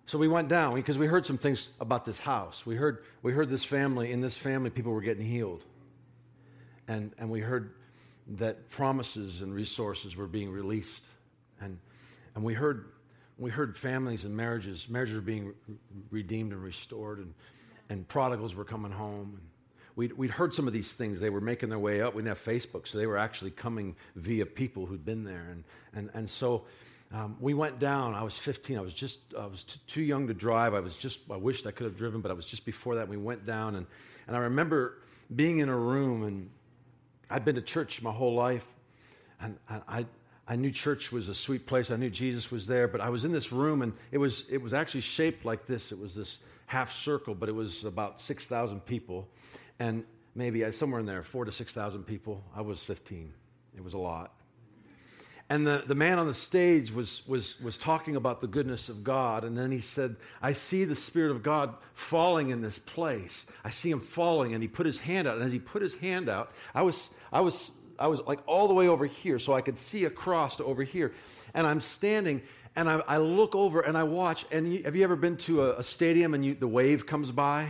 so 0.05 0.19
we 0.19 0.29
went 0.29 0.49
down 0.49 0.75
because 0.75 0.99
we 0.99 1.07
heard 1.07 1.25
some 1.25 1.39
things 1.39 1.69
about 1.81 2.05
this 2.05 2.19
house. 2.19 2.67
We 2.67 2.77
heard, 2.77 3.05
we 3.23 3.33
heard 3.33 3.49
this 3.49 3.65
family, 3.65 4.13
in 4.13 4.21
this 4.21 4.37
family, 4.37 4.69
people 4.69 4.93
were 4.93 5.01
getting 5.01 5.25
healed. 5.25 5.65
And, 6.87 7.13
and 7.17 7.31
we 7.31 7.41
heard 7.41 7.73
that 8.37 8.69
promises 8.69 9.41
and 9.41 9.55
resources 9.55 10.17
were 10.17 10.27
being 10.27 10.51
released. 10.51 11.07
And, 11.63 11.79
and 12.35 12.45
we, 12.45 12.53
heard, 12.53 12.91
we 13.39 13.51
heard 13.51 13.77
families 13.77 14.25
and 14.25 14.37
marriages, 14.37 14.87
marriages 14.89 15.15
were 15.15 15.23
being 15.23 15.47
re- 15.47 15.55
redeemed 16.11 16.53
and 16.53 16.63
restored, 16.63 17.19
and, 17.19 17.33
and 17.89 18.07
prodigals 18.09 18.55
were 18.55 18.65
coming 18.65 18.91
home. 18.91 19.41
We'd, 19.95 20.13
we'd 20.13 20.31
heard 20.31 20.55
some 20.55 20.67
of 20.67 20.73
these 20.73 20.93
things. 20.93 21.21
They 21.21 21.31
were 21.31 21.41
making 21.41 21.69
their 21.69 21.79
way 21.79 22.03
up. 22.03 22.15
We 22.15 22.23
didn't 22.23 22.37
have 22.37 22.45
Facebook, 22.45 22.87
so 22.87 22.99
they 22.99 23.07
were 23.07 23.19
actually 23.19 23.51
coming 23.53 23.97
via 24.17 24.47
people 24.47 24.87
who'd 24.87 25.05
been 25.05 25.25
there. 25.25 25.49
And, 25.51 25.65
and, 25.95 26.11
and 26.15 26.31
so 26.31 26.65
um, 27.13 27.37
we 27.41 27.55
went 27.55 27.79
down. 27.79 28.15
I 28.15 28.23
was 28.23 28.37
15. 28.37 28.77
I 28.77 28.81
was 28.81 28.95
just, 28.95 29.19
I 29.39 29.47
was 29.47 29.65
t- 29.65 29.81
too 29.87 30.03
young 30.03 30.27
to 30.27 30.35
drive. 30.35 30.75
I 30.75 30.81
was 30.81 30.97
just, 30.97 31.21
I 31.31 31.37
wished 31.37 31.67
I 31.67 31.71
could 31.71 31.85
have 31.85 31.97
driven, 31.97 32.21
but 32.21 32.31
I 32.31 32.35
was 32.35 32.47
just 32.47 32.65
before 32.65 32.97
that. 32.97 33.09
We 33.09 33.17
went 33.17 33.47
down, 33.47 33.77
and, 33.77 33.87
and 34.27 34.37
I 34.37 34.41
remember 34.41 34.99
being 35.35 35.59
in 35.59 35.69
a 35.69 35.77
room, 35.77 36.25
and 36.25 36.51
I'd 37.31 37.45
been 37.45 37.55
to 37.57 37.63
church 37.63 38.03
my 38.03 38.13
whole 38.13 38.35
life, 38.35 38.67
and, 39.41 39.57
and 39.69 39.83
I, 39.89 40.07
I 40.49 40.57
knew 40.57 40.71
church 40.71 41.13
was 41.13 41.29
a 41.29 41.35
sweet 41.35 41.67
place. 41.67 41.91
I 41.91 41.97
knew 41.97 42.09
Jesus 42.09 42.51
was 42.51 42.67
there, 42.67 42.89
but 42.89 43.03
I 43.03 43.11
was 43.11 43.27
in 43.27 43.33
this 43.33 43.53
room, 43.53 43.83
and 43.83 43.93
it 44.11 44.19
was, 44.19 44.45
it 44.51 44.63
was 44.63 44.73
actually 44.73 45.03
shaped 45.03 45.45
like 45.45 45.67
this. 45.67 45.93
It 45.93 45.99
was 45.99 46.15
this 46.15 46.39
half 46.67 46.91
circle, 46.91 47.35
but 47.35 47.51
it 47.51 47.55
was 47.55 47.85
about 47.85 48.23
6,000 48.23 48.81
people, 48.81 49.29
and 49.79 50.05
maybe 50.35 50.65
uh, 50.65 50.73
somewhere 50.73 51.01
in 51.01 51.07
there, 51.07 51.23
four 51.23 51.45
to 51.45 51.53
6,000 51.53 52.03
people. 52.05 52.43
I 52.57 52.63
was 52.63 52.83
15. 52.83 53.31
It 53.77 53.85
was 53.85 53.93
a 53.93 53.99
lot. 53.99 54.33
And 55.51 55.67
the, 55.67 55.83
the 55.87 55.95
man 55.95 56.19
on 56.19 56.27
the 56.27 56.35
stage 56.35 56.93
was, 56.93 57.27
was, 57.27 57.59
was 57.61 57.79
talking 57.79 58.17
about 58.17 58.43
the 58.43 58.47
goodness 58.47 58.91
of 58.91 59.03
God. 59.03 59.45
And 59.45 59.57
then 59.57 59.71
he 59.71 59.81
said, 59.81 60.17
I 60.43 60.53
see 60.53 60.85
the 60.85 60.95
Spirit 60.95 61.31
of 61.31 61.43
God 61.43 61.75
falling 61.95 62.51
in 62.51 62.61
this 62.61 62.79
place. 62.79 63.47
I 63.65 63.71
see 63.71 63.91
him 63.91 64.01
falling. 64.01 64.53
And 64.53 64.63
he 64.63 64.69
put 64.69 64.85
his 64.85 64.99
hand 64.99 65.27
out. 65.27 65.37
And 65.37 65.45
as 65.45 65.53
he 65.53 65.59
put 65.59 65.81
his 65.81 65.95
hand 65.95 66.29
out, 66.29 66.53
I 66.75 66.83
was, 66.83 67.09
I 67.33 67.41
was, 67.41 67.71
I 67.99 68.07
was 68.07 68.21
like 68.27 68.41
all 68.47 68.69
the 68.69 68.75
way 68.75 68.89
over 68.89 69.07
here 69.07 69.39
so 69.39 69.55
I 69.55 69.61
could 69.61 69.79
see 69.79 70.05
across 70.05 70.57
to 70.57 70.65
over 70.65 70.83
here. 70.83 71.13
And 71.55 71.67
I'm 71.67 71.81
standing 71.81 72.43
and 72.77 72.89
I, 72.89 73.03
I 73.07 73.17
look 73.19 73.55
over 73.55 73.81
and 73.81 73.97
I 73.97 74.05
watch. 74.05 74.45
And 74.51 74.73
you, 74.73 74.83
have 74.85 74.95
you 74.95 75.05
ever 75.05 75.17
been 75.17 75.37
to 75.39 75.65
a, 75.65 75.79
a 75.79 75.83
stadium 75.83 76.35
and 76.35 76.45
you, 76.45 76.55
the 76.55 76.69
wave 76.69 77.07
comes 77.07 77.31
by? 77.31 77.69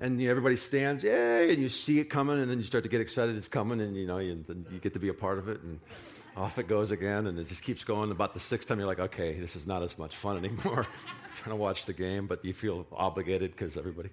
and 0.00 0.20
you 0.20 0.28
everybody 0.28 0.56
stands, 0.56 1.02
yay, 1.02 1.52
and 1.52 1.62
you 1.62 1.68
see 1.68 2.00
it 2.00 2.10
coming, 2.10 2.40
and 2.40 2.50
then 2.50 2.58
you 2.58 2.64
start 2.64 2.84
to 2.84 2.90
get 2.90 3.00
excited 3.00 3.36
it's 3.36 3.48
coming, 3.48 3.80
and 3.80 3.96
you 3.96 4.06
know, 4.06 4.18
you, 4.18 4.44
you 4.70 4.78
get 4.80 4.92
to 4.92 4.98
be 4.98 5.08
a 5.08 5.14
part 5.14 5.38
of 5.38 5.48
it. 5.48 5.62
And 5.62 5.80
off 6.36 6.58
it 6.58 6.66
goes 6.66 6.90
again, 6.90 7.26
and 7.26 7.38
it 7.38 7.46
just 7.46 7.62
keeps 7.62 7.84
going. 7.84 8.10
About 8.10 8.34
the 8.34 8.40
sixth 8.40 8.68
time, 8.68 8.78
you're 8.78 8.88
like, 8.88 8.98
okay, 8.98 9.38
this 9.38 9.54
is 9.56 9.66
not 9.66 9.82
as 9.82 9.96
much 9.98 10.16
fun 10.16 10.36
anymore. 10.36 10.86
trying 11.36 11.50
to 11.50 11.56
watch 11.56 11.86
the 11.86 11.92
game, 11.92 12.26
but 12.26 12.44
you 12.44 12.52
feel 12.52 12.86
obligated 12.92 13.52
because 13.52 13.76
everybody. 13.76 14.10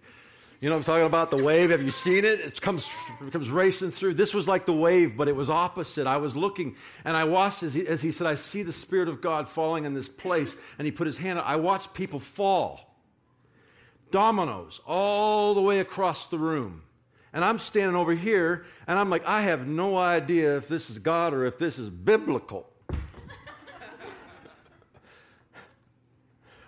You 0.61 0.69
know 0.69 0.75
I'm 0.75 0.83
talking 0.83 1.07
about? 1.07 1.31
The 1.31 1.43
wave. 1.43 1.71
Have 1.71 1.81
you 1.81 1.89
seen 1.89 2.23
it? 2.23 2.39
It 2.39 2.61
comes, 2.61 2.87
it 3.19 3.33
comes 3.33 3.49
racing 3.49 3.89
through. 3.89 4.13
This 4.13 4.31
was 4.31 4.47
like 4.47 4.67
the 4.67 4.73
wave, 4.73 5.17
but 5.17 5.27
it 5.27 5.35
was 5.35 5.49
opposite. 5.49 6.05
I 6.05 6.17
was 6.17 6.35
looking, 6.35 6.75
and 7.03 7.17
I 7.17 7.23
watched 7.23 7.63
as 7.63 7.73
he, 7.73 7.87
as 7.87 7.99
he 7.99 8.11
said, 8.11 8.27
I 8.27 8.35
see 8.35 8.61
the 8.61 8.71
Spirit 8.71 9.09
of 9.09 9.21
God 9.21 9.49
falling 9.49 9.85
in 9.85 9.95
this 9.95 10.07
place. 10.07 10.55
And 10.77 10.85
he 10.85 10.91
put 10.91 11.07
his 11.07 11.17
hand 11.17 11.39
out. 11.39 11.47
I 11.47 11.55
watched 11.55 11.95
people 11.95 12.19
fall. 12.19 12.95
Dominoes 14.11 14.81
all 14.85 15.55
the 15.55 15.61
way 15.61 15.79
across 15.79 16.27
the 16.27 16.37
room. 16.37 16.83
And 17.33 17.43
I'm 17.43 17.57
standing 17.57 17.95
over 17.95 18.13
here, 18.13 18.65
and 18.87 18.99
I'm 18.99 19.09
like, 19.09 19.25
I 19.25 19.41
have 19.41 19.65
no 19.65 19.97
idea 19.97 20.57
if 20.57 20.67
this 20.67 20.91
is 20.91 20.99
God 20.99 21.33
or 21.33 21.45
if 21.45 21.57
this 21.57 21.79
is 21.79 21.89
biblical. 21.89 22.70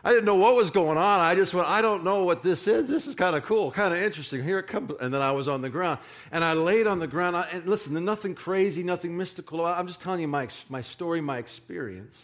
I 0.03 0.09
didn't 0.09 0.25
know 0.25 0.35
what 0.35 0.55
was 0.55 0.69
going 0.69 0.97
on. 0.97 1.19
I 1.21 1.33
just 1.33 1.53
went, 1.53 1.67
I 1.67 1.81
don't 1.81 2.03
know 2.03 2.23
what 2.23 2.43
this 2.43 2.67
is. 2.67 2.89
This 2.89 3.07
is 3.07 3.15
kind 3.15 3.37
of 3.37 3.43
cool, 3.43 3.71
kind 3.71 3.93
of 3.93 4.01
interesting. 4.01 4.43
Here 4.43 4.59
it 4.59 4.67
comes. 4.67 4.91
And 4.99 5.13
then 5.13 5.21
I 5.21 5.31
was 5.31 5.47
on 5.47 5.61
the 5.61 5.69
ground. 5.69 5.99
And 6.31 6.43
I 6.43 6.53
laid 6.53 6.87
on 6.87 6.99
the 6.99 7.07
ground. 7.07 7.37
I, 7.37 7.47
and 7.53 7.65
listen, 7.65 8.03
nothing 8.03 8.35
crazy, 8.35 8.83
nothing 8.83 9.15
mystical. 9.15 9.65
I'm 9.65 9.87
just 9.87 10.01
telling 10.01 10.19
you 10.19 10.27
my, 10.27 10.49
my 10.67 10.81
story, 10.81 11.21
my 11.21 11.37
experience. 11.37 12.21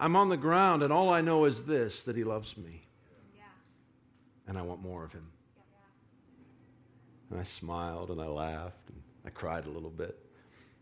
I'm 0.00 0.16
on 0.16 0.30
the 0.30 0.36
ground, 0.36 0.82
and 0.82 0.92
all 0.92 1.10
I 1.10 1.20
know 1.20 1.44
is 1.44 1.62
this 1.62 2.02
that 2.04 2.16
He 2.16 2.24
loves 2.24 2.56
me. 2.56 2.82
Yeah. 3.36 3.42
And 4.48 4.58
I 4.58 4.62
want 4.62 4.82
more 4.82 5.04
of 5.04 5.12
Him. 5.12 5.28
And 7.32 7.40
I 7.40 7.44
smiled 7.44 8.10
and 8.10 8.20
I 8.20 8.26
laughed 8.26 8.88
and 8.88 9.00
I 9.24 9.30
cried 9.30 9.64
a 9.64 9.70
little 9.70 9.88
bit 9.88 10.18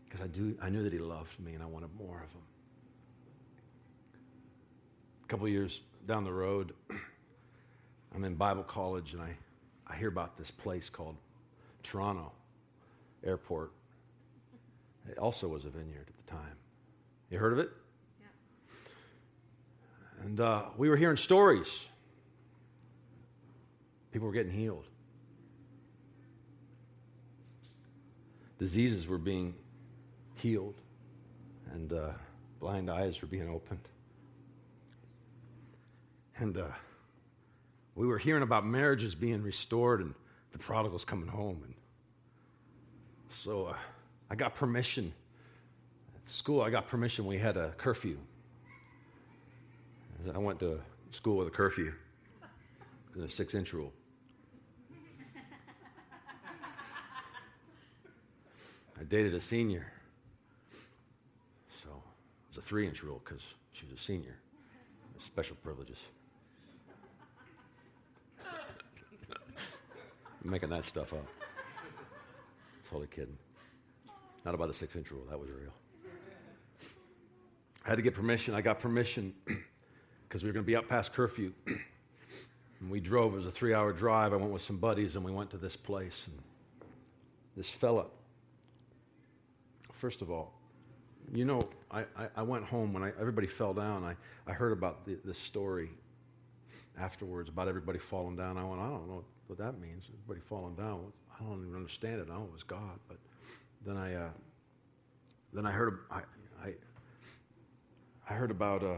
because 0.03 0.19
I, 0.19 0.27
do, 0.27 0.53
I 0.61 0.69
knew 0.69 0.83
that 0.83 0.91
he 0.91 0.99
loved 0.99 1.39
me 1.39 1.53
and 1.53 1.63
I 1.63 1.65
wanted 1.65 1.89
more 1.97 2.17
of 2.17 2.29
him. 2.29 2.41
A 5.23 5.27
couple 5.27 5.47
years 5.47 5.79
down 6.11 6.25
the 6.25 6.33
road, 6.33 6.73
I'm 8.13 8.25
in 8.25 8.35
Bible 8.35 8.63
college 8.63 9.13
and 9.13 9.21
I, 9.21 9.33
I 9.87 9.95
hear 9.95 10.09
about 10.09 10.37
this 10.37 10.51
place 10.51 10.89
called 10.89 11.15
Toronto 11.83 12.33
Airport. 13.23 13.71
It 15.09 15.17
also 15.17 15.47
was 15.47 15.63
a 15.63 15.69
vineyard 15.69 16.07
at 16.09 16.25
the 16.25 16.31
time. 16.31 16.57
You 17.29 17.37
heard 17.37 17.53
of 17.53 17.59
it? 17.59 17.69
Yeah. 18.19 18.27
And 20.25 20.39
uh, 20.41 20.63
we 20.75 20.89
were 20.89 20.97
hearing 20.97 21.15
stories. 21.15 21.79
People 24.11 24.27
were 24.27 24.33
getting 24.33 24.51
healed. 24.51 24.83
diseases 28.59 29.07
were 29.07 29.17
being 29.17 29.55
healed 30.35 30.75
and 31.73 31.93
uh, 31.93 32.09
blind 32.59 32.91
eyes 32.91 33.19
were 33.19 33.27
being 33.27 33.49
opened. 33.49 33.79
And 36.41 36.57
uh, 36.57 36.63
we 37.93 38.07
were 38.07 38.17
hearing 38.17 38.41
about 38.41 38.65
marriages 38.65 39.13
being 39.13 39.43
restored 39.43 40.01
and 40.01 40.15
the 40.53 40.57
prodigals 40.57 41.05
coming 41.05 41.27
home. 41.27 41.61
And 41.63 41.75
so 43.29 43.65
uh, 43.67 43.75
I 44.27 44.33
got 44.33 44.55
permission. 44.55 45.13
At 46.15 46.31
school, 46.31 46.63
I 46.63 46.71
got 46.71 46.87
permission. 46.87 47.27
We 47.27 47.37
had 47.37 47.57
a 47.57 47.69
curfew. 47.77 48.17
I 50.33 50.39
went 50.39 50.59
to 50.61 50.81
school 51.11 51.37
with 51.37 51.47
a 51.47 51.51
curfew, 51.51 51.93
a 53.23 53.27
six 53.27 53.53
inch 53.53 53.71
rule. 53.71 53.93
I 58.99 59.03
dated 59.03 59.35
a 59.35 59.41
senior. 59.41 59.85
So 61.83 61.89
it 61.89 62.55
was 62.55 62.57
a 62.57 62.61
three 62.67 62.87
inch 62.87 63.03
rule 63.03 63.21
because 63.23 63.43
she 63.73 63.85
was 63.85 63.93
a 63.93 64.03
senior. 64.03 64.37
Special 65.19 65.55
privileges. 65.57 65.97
Making 70.43 70.69
that 70.69 70.85
stuff 70.85 71.13
up. 71.13 71.27
Totally 72.89 73.07
kidding. 73.07 73.37
Not 74.43 74.55
about 74.55 74.67
the 74.67 74.73
six 74.73 74.95
inch 74.95 75.11
rule, 75.11 75.23
that 75.29 75.39
was 75.39 75.49
real. 75.49 75.71
I 77.85 77.89
had 77.89 77.95
to 77.95 78.01
get 78.01 78.13
permission. 78.13 78.53
I 78.53 78.61
got 78.61 78.79
permission 78.79 79.33
because 80.27 80.43
we 80.43 80.49
were 80.49 80.53
going 80.53 80.65
to 80.65 80.67
be 80.67 80.75
out 80.75 80.87
past 80.87 81.13
curfew. 81.13 81.53
And 82.81 82.89
we 82.89 82.99
drove, 82.99 83.33
it 83.33 83.37
was 83.37 83.45
a 83.45 83.51
three 83.51 83.75
hour 83.75 83.93
drive. 83.93 84.33
I 84.33 84.37
went 84.37 84.51
with 84.51 84.63
some 84.63 84.77
buddies 84.77 85.15
and 85.15 85.23
we 85.23 85.31
went 85.31 85.51
to 85.51 85.57
this 85.57 85.75
place. 85.75 86.23
And 86.25 86.35
this 87.55 87.69
fella, 87.69 88.07
first 89.93 90.23
of 90.23 90.31
all, 90.31 90.51
you 91.31 91.45
know, 91.45 91.61
I, 91.91 92.01
I, 92.17 92.27
I 92.37 92.41
went 92.41 92.65
home 92.65 92.91
when 92.91 93.03
I, 93.03 93.11
everybody 93.19 93.45
fell 93.45 93.73
down. 93.73 94.03
I, 94.03 94.15
I 94.49 94.53
heard 94.53 94.71
about 94.71 95.05
the, 95.05 95.19
this 95.23 95.37
story 95.37 95.91
afterwards 96.99 97.49
about 97.49 97.67
everybody 97.67 97.99
falling 97.99 98.35
down. 98.35 98.57
I 98.57 98.63
went, 98.63 98.81
I 98.81 98.89
don't 98.89 99.07
know 99.07 99.23
what 99.51 99.59
that 99.59 99.79
means. 99.81 100.05
Everybody 100.07 100.39
falling 100.47 100.75
down. 100.75 101.11
I 101.37 101.43
don't 101.43 101.61
even 101.61 101.75
understand 101.75 102.21
it. 102.21 102.27
I 102.31 102.35
know 102.35 102.45
it 102.45 102.53
was 102.53 102.63
God. 102.63 102.97
But 103.09 103.17
then 103.85 103.97
I, 103.97 104.15
uh, 104.15 104.29
then 105.51 105.65
I 105.65 105.71
heard, 105.71 105.99
I, 106.09 106.21
I, 106.63 106.73
I 108.29 108.33
heard 108.33 108.49
about 108.49 108.81
uh, 108.81 108.95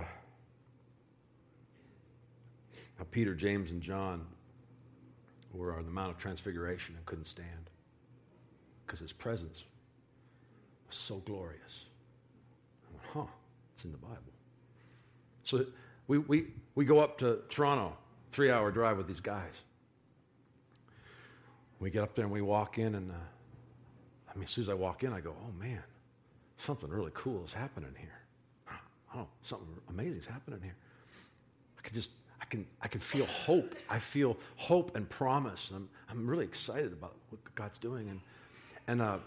how 2.99 3.05
Peter, 3.09 3.33
James, 3.33 3.71
and 3.71 3.81
John 3.81 4.27
were 5.53 5.75
on 5.75 5.85
the 5.85 5.91
Mount 5.91 6.11
of 6.11 6.19
Transfiguration 6.19 6.93
and 6.95 7.05
couldn't 7.07 7.27
stand 7.27 7.71
because 8.85 8.99
his 8.99 9.11
presence 9.11 9.63
was 10.87 10.95
so 10.95 11.15
glorious. 11.25 11.85
I 12.83 12.93
went, 12.93 13.05
huh, 13.11 13.33
it's 13.75 13.85
in 13.85 13.91
the 13.91 13.97
Bible. 13.97 14.17
So 15.45 15.65
we, 16.07 16.19
we, 16.19 16.45
we 16.75 16.85
go 16.85 16.99
up 16.99 17.17
to 17.19 17.39
Toronto, 17.49 17.97
three 18.31 18.51
hour 18.51 18.69
drive 18.69 18.97
with 18.97 19.07
these 19.07 19.19
guys. 19.19 19.53
We 21.83 21.89
get 21.89 22.01
up 22.01 22.15
there 22.15 22.23
and 22.23 22.33
we 22.33 22.41
walk 22.41 22.77
in, 22.77 22.95
and 22.95 23.11
uh, 23.11 23.15
I 24.31 24.35
mean, 24.35 24.45
as 24.45 24.51
soon 24.51 24.63
as 24.63 24.69
I 24.69 24.73
walk 24.73 25.03
in, 25.03 25.11
I 25.11 25.19
go, 25.19 25.35
oh 25.37 25.51
man, 25.59 25.83
something 26.57 26.89
really 26.89 27.11
cool 27.13 27.43
is 27.43 27.51
happening 27.51 27.93
here. 27.99 28.21
Oh, 29.13 29.27
something 29.43 29.67
amazing 29.89 30.19
is 30.19 30.25
happening 30.25 30.61
here. 30.63 30.77
I 31.77 31.81
can 31.81 31.93
just, 31.93 32.09
I 32.41 32.45
can, 32.45 32.65
I 32.81 32.87
can 32.87 33.01
feel 33.01 33.25
hope. 33.25 33.75
I 33.89 33.99
feel 33.99 34.37
hope 34.55 34.95
and 34.95 35.09
promise. 35.09 35.71
And 35.71 35.77
I'm, 35.77 35.89
I'm 36.09 36.25
really 36.25 36.45
excited 36.45 36.93
about 36.93 37.15
what 37.29 37.41
God's 37.53 37.79
doing. 37.79 38.09
And, 38.09 38.21
and, 38.87 39.01
uh, 39.01 39.17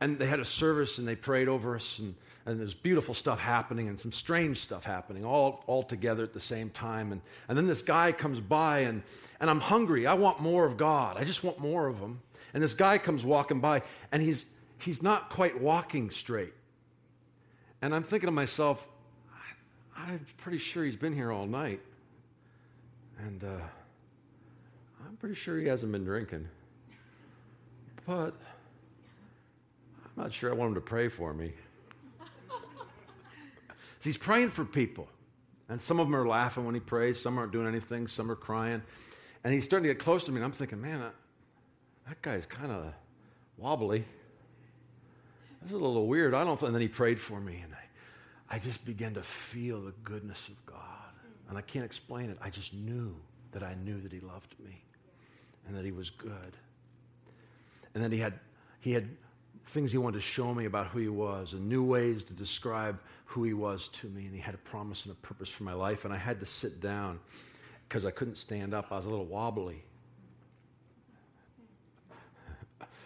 and 0.00 0.18
they 0.18 0.26
had 0.26 0.40
a 0.40 0.46
service 0.46 0.96
and 0.96 1.06
they 1.06 1.16
prayed 1.16 1.48
over 1.48 1.76
us 1.76 1.98
and, 1.98 2.14
and 2.48 2.58
there's 2.58 2.72
beautiful 2.72 3.12
stuff 3.12 3.38
happening 3.38 3.88
and 3.88 4.00
some 4.00 4.10
strange 4.10 4.60
stuff 4.62 4.82
happening 4.82 5.22
all, 5.22 5.62
all 5.66 5.82
together 5.82 6.22
at 6.22 6.32
the 6.32 6.40
same 6.40 6.70
time. 6.70 7.12
And, 7.12 7.20
and 7.46 7.58
then 7.58 7.66
this 7.66 7.82
guy 7.82 8.10
comes 8.10 8.40
by 8.40 8.80
and, 8.80 9.02
and 9.38 9.50
I'm 9.50 9.60
hungry. 9.60 10.06
I 10.06 10.14
want 10.14 10.40
more 10.40 10.64
of 10.64 10.78
God. 10.78 11.18
I 11.18 11.24
just 11.24 11.44
want 11.44 11.58
more 11.58 11.86
of 11.86 11.98
him. 11.98 12.22
And 12.54 12.62
this 12.62 12.72
guy 12.72 12.96
comes 12.96 13.22
walking 13.22 13.60
by 13.60 13.82
and 14.12 14.22
he's, 14.22 14.46
he's 14.78 15.02
not 15.02 15.28
quite 15.28 15.60
walking 15.60 16.08
straight. 16.08 16.54
And 17.82 17.94
I'm 17.94 18.02
thinking 18.02 18.28
to 18.28 18.32
myself, 18.32 18.86
I'm 19.94 20.24
pretty 20.38 20.58
sure 20.58 20.86
he's 20.86 20.96
been 20.96 21.14
here 21.14 21.30
all 21.30 21.46
night. 21.46 21.82
And 23.18 23.44
uh, 23.44 23.60
I'm 25.06 25.16
pretty 25.16 25.34
sure 25.34 25.58
he 25.58 25.66
hasn't 25.66 25.92
been 25.92 26.04
drinking. 26.04 26.48
But 28.06 28.32
I'm 30.02 30.22
not 30.22 30.32
sure 30.32 30.50
I 30.50 30.54
want 30.54 30.68
him 30.70 30.76
to 30.76 30.80
pray 30.80 31.08
for 31.08 31.34
me. 31.34 31.52
He's 34.04 34.16
praying 34.16 34.50
for 34.50 34.64
people. 34.64 35.08
And 35.68 35.80
some 35.80 36.00
of 36.00 36.06
them 36.06 36.16
are 36.16 36.26
laughing 36.26 36.64
when 36.64 36.74
he 36.74 36.80
prays, 36.80 37.20
some 37.20 37.38
aren't 37.38 37.52
doing 37.52 37.66
anything, 37.66 38.08
some 38.08 38.30
are 38.30 38.36
crying. 38.36 38.82
And 39.44 39.52
he's 39.52 39.64
starting 39.64 39.86
to 39.86 39.94
get 39.94 40.02
close 40.02 40.24
to 40.24 40.32
me, 40.32 40.36
and 40.36 40.44
I'm 40.44 40.52
thinking, 40.52 40.80
man, 40.80 41.00
that, 41.00 41.14
that 42.08 42.22
guy's 42.22 42.46
kind 42.46 42.72
of 42.72 42.92
wobbly. 43.58 44.04
That's 45.60 45.72
a 45.72 45.76
little 45.76 46.06
weird. 46.06 46.34
I 46.34 46.44
don't. 46.44 46.60
And 46.62 46.74
then 46.74 46.82
he 46.82 46.88
prayed 46.88 47.20
for 47.20 47.40
me, 47.40 47.60
and 47.62 47.74
I, 47.74 48.56
I 48.56 48.58
just 48.58 48.84
began 48.84 49.14
to 49.14 49.22
feel 49.22 49.82
the 49.82 49.92
goodness 50.04 50.48
of 50.48 50.64
God. 50.64 50.76
And 51.48 51.58
I 51.58 51.60
can't 51.60 51.84
explain 51.84 52.30
it. 52.30 52.38
I 52.40 52.50
just 52.50 52.72
knew 52.72 53.14
that 53.52 53.62
I 53.62 53.74
knew 53.74 54.00
that 54.00 54.12
he 54.12 54.20
loved 54.20 54.54
me 54.64 54.82
and 55.66 55.76
that 55.76 55.84
he 55.84 55.92
was 55.92 56.10
good. 56.10 56.56
And 57.94 58.02
then 58.02 58.12
he 58.12 58.18
had, 58.18 58.34
he 58.80 58.92
had 58.92 59.08
things 59.68 59.92
he 59.92 59.98
wanted 59.98 60.16
to 60.16 60.22
show 60.22 60.54
me 60.54 60.64
about 60.64 60.88
who 60.88 60.98
he 60.98 61.08
was 61.08 61.52
and 61.52 61.68
new 61.68 61.82
ways 61.82 62.24
to 62.24 62.32
describe 62.32 62.98
who 63.28 63.44
he 63.44 63.52
was 63.52 63.88
to 63.88 64.06
me. 64.08 64.24
And 64.24 64.34
he 64.34 64.40
had 64.40 64.54
a 64.54 64.58
promise 64.58 65.04
and 65.04 65.12
a 65.12 65.16
purpose 65.16 65.50
for 65.50 65.62
my 65.62 65.74
life. 65.74 66.04
And 66.04 66.14
I 66.14 66.16
had 66.16 66.40
to 66.40 66.46
sit 66.46 66.80
down 66.80 67.20
because 67.86 68.04
I 68.04 68.10
couldn't 68.10 68.36
stand 68.36 68.72
up. 68.72 68.86
I 68.90 68.96
was 68.96 69.06
a 69.06 69.10
little 69.10 69.26
wobbly. 69.26 69.82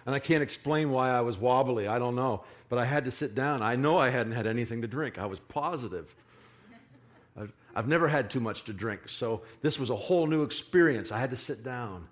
And 0.04 0.16
I 0.16 0.18
can't 0.18 0.42
explain 0.42 0.90
why 0.90 1.11
I 1.11 1.20
was 1.20 1.38
wobbly. 1.38 1.87
I 1.87 2.00
don't 2.00 2.16
know. 2.16 2.42
But 2.68 2.80
I 2.80 2.85
had 2.85 3.04
to 3.04 3.12
sit 3.12 3.37
down. 3.37 3.62
I 3.62 3.76
know 3.76 3.96
I 3.96 4.08
hadn't 4.08 4.32
had 4.32 4.48
anything 4.48 4.82
to 4.82 4.88
drink. 4.88 5.16
I 5.16 5.26
was 5.26 5.38
positive. 5.38 6.12
I've, 7.40 7.52
I've 7.72 7.87
never 7.87 8.08
had 8.08 8.28
too 8.28 8.40
much 8.40 8.64
to 8.64 8.72
drink. 8.72 9.08
So 9.08 9.42
this 9.61 9.78
was 9.78 9.90
a 9.90 9.94
whole 9.94 10.26
new 10.26 10.42
experience. 10.42 11.12
I 11.12 11.20
had 11.20 11.30
to 11.30 11.37
sit 11.37 11.62
down. 11.62 12.08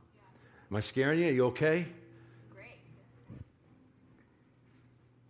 Am 0.70 0.76
I 0.76 0.80
scaring 0.80 1.18
you? 1.18 1.26
Are 1.26 1.32
you 1.32 1.44
okay? 1.46 1.84
Great. 2.54 2.78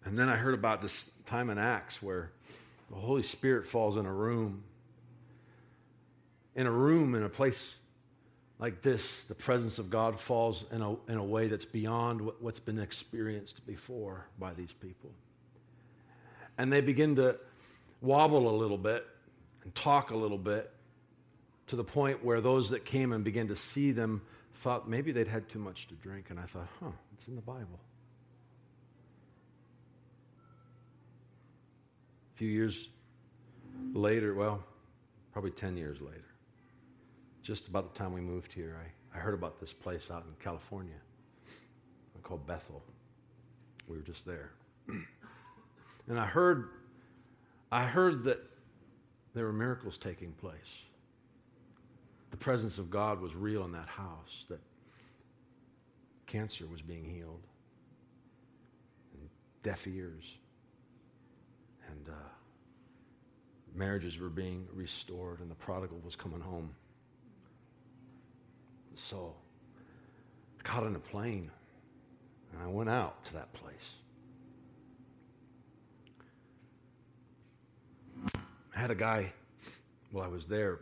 And 0.04 0.18
then 0.18 0.28
I 0.28 0.36
heard 0.36 0.52
about 0.52 0.82
this 0.82 1.08
time 1.24 1.48
in 1.48 1.56
Acts 1.56 2.02
where 2.02 2.30
the 2.90 2.96
Holy 2.96 3.22
Spirit 3.22 3.66
falls 3.66 3.96
in 3.96 4.07
a 4.07 4.12
room. 4.12 4.64
In 6.57 6.66
a 6.66 6.70
room, 6.70 7.14
in 7.14 7.22
a 7.22 7.29
place 7.29 7.74
like 8.59 8.83
this, 8.83 9.07
the 9.29 9.35
presence 9.35 9.79
of 9.79 9.88
God 9.88 10.20
falls 10.20 10.64
in 10.72 10.83
a, 10.83 10.92
in 11.11 11.16
a 11.16 11.24
way 11.24 11.48
that's 11.48 11.64
beyond 11.64 12.20
what, 12.20 12.42
what's 12.42 12.61
been 12.61 12.79
experienced 12.79 13.66
before 13.66 14.26
by 14.38 14.53
these 14.53 14.72
people. 14.72 15.11
And 16.59 16.72
they 16.72 16.81
begin 16.81 17.16
to 17.16 17.38
wobble 18.03 18.50
a 18.50 18.57
little 18.57 18.76
bit 18.76 19.07
and 19.64 19.74
talk 19.74 20.11
a 20.11 20.16
little 20.16 20.38
bit 20.38 20.70
to 21.68 21.76
the 21.76 21.85
point 21.85 22.24
where 22.24 22.40
those 22.40 22.70
that 22.70 22.85
came 22.85 23.12
and 23.12 23.22
began 23.24 23.48
to 23.48 23.57
see 23.57 23.92
them 23.92 24.20
thought 24.57 24.88
maybe 24.88 25.12
they'd 25.12 25.29
had 25.29 25.48
too 25.48 25.59
much 25.59 25.87
to 25.88 25.94
drink. 25.94 26.26
And 26.31 26.38
I 26.38 26.44
thought, 26.44 26.66
huh, 26.81 26.90
it's 27.16 27.29
in 27.29 27.37
the 27.37 27.42
Bible. 27.42 27.79
A 32.30 32.30
few 32.40 32.48
years 32.48 32.88
later, 33.92 34.33
well, 34.33 34.64
probably 35.31 35.50
10 35.50 35.76
years 35.76 36.00
later, 36.00 36.24
just 37.42 37.68
about 37.68 37.92
the 37.92 37.98
time 37.98 38.14
we 38.14 38.22
moved 38.22 38.50
here, 38.50 38.79
I, 38.83 39.18
I 39.18 39.20
heard 39.20 39.35
about 39.35 39.61
this 39.61 39.74
place 39.74 40.05
out 40.11 40.24
in 40.26 40.33
California 40.42 40.94
called 42.22 42.46
Bethel. 42.46 42.83
We 43.88 43.98
were 43.98 44.03
just 44.03 44.24
there. 44.24 44.53
and 46.09 46.18
I 46.18 46.24
heard, 46.24 46.70
I 47.70 47.85
heard 47.85 48.24
that 48.24 48.38
there 49.35 49.44
were 49.44 49.53
miracles 49.53 49.98
taking 49.98 50.33
place. 50.33 50.57
The 52.31 52.38
presence 52.38 52.79
of 52.79 52.90
God 52.90 53.20
was 53.20 53.35
real 53.35 53.64
in 53.64 53.72
that 53.72 53.88
house, 53.88 54.46
that 54.48 54.61
cancer 56.26 56.66
was 56.66 56.81
being 56.81 57.05
healed, 57.05 57.42
and 59.12 59.29
deaf 59.62 59.87
ears, 59.87 60.24
and 61.90 62.09
uh, 62.09 62.29
marriages 63.74 64.18
were 64.18 64.29
being 64.29 64.66
restored, 64.72 65.40
and 65.40 65.50
the 65.50 65.55
prodigal 65.55 66.00
was 66.05 66.16
coming 66.16 66.40
home. 66.40 66.70
So 68.94 69.35
I 70.59 70.62
caught 70.62 70.85
in 70.85 70.94
a 70.94 71.00
plane 71.00 71.50
and 72.53 72.62
I 72.62 72.66
went 72.66 72.90
out 72.90 73.24
to 73.26 73.33
that 73.35 73.53
place. 73.53 73.94
I 78.74 78.81
had 78.81 78.90
a 78.90 78.94
guy, 78.94 79.33
while 80.11 80.24
I 80.24 80.29
was 80.29 80.46
there, 80.46 80.81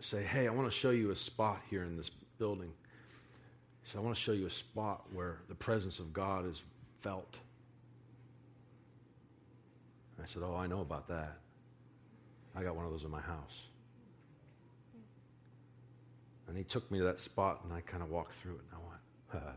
say, 0.00 0.22
Hey, 0.22 0.46
I 0.46 0.50
want 0.50 0.70
to 0.70 0.76
show 0.76 0.90
you 0.90 1.10
a 1.10 1.16
spot 1.16 1.60
here 1.68 1.84
in 1.84 1.96
this 1.96 2.10
building. 2.38 2.72
He 3.82 3.90
said, 3.90 3.98
I 3.98 4.00
want 4.02 4.16
to 4.16 4.20
show 4.20 4.32
you 4.32 4.46
a 4.46 4.50
spot 4.50 5.04
where 5.12 5.38
the 5.48 5.54
presence 5.54 5.98
of 5.98 6.12
God 6.12 6.46
is 6.46 6.62
felt. 7.02 7.36
I 10.22 10.26
said, 10.26 10.42
Oh, 10.44 10.56
I 10.56 10.66
know 10.66 10.80
about 10.80 11.08
that. 11.08 11.38
I 12.54 12.62
got 12.62 12.74
one 12.76 12.84
of 12.84 12.90
those 12.90 13.04
in 13.04 13.10
my 13.10 13.20
house. 13.20 13.64
And 16.48 16.56
he 16.56 16.64
took 16.64 16.90
me 16.90 16.98
to 16.98 17.04
that 17.04 17.20
spot, 17.20 17.60
and 17.64 17.72
I 17.72 17.80
kind 17.80 18.02
of 18.02 18.10
walked 18.10 18.34
through 18.42 18.54
it, 18.54 18.62
and 18.72 18.80
I 18.80 18.88
went, 18.88 19.44
uh, 19.46 19.52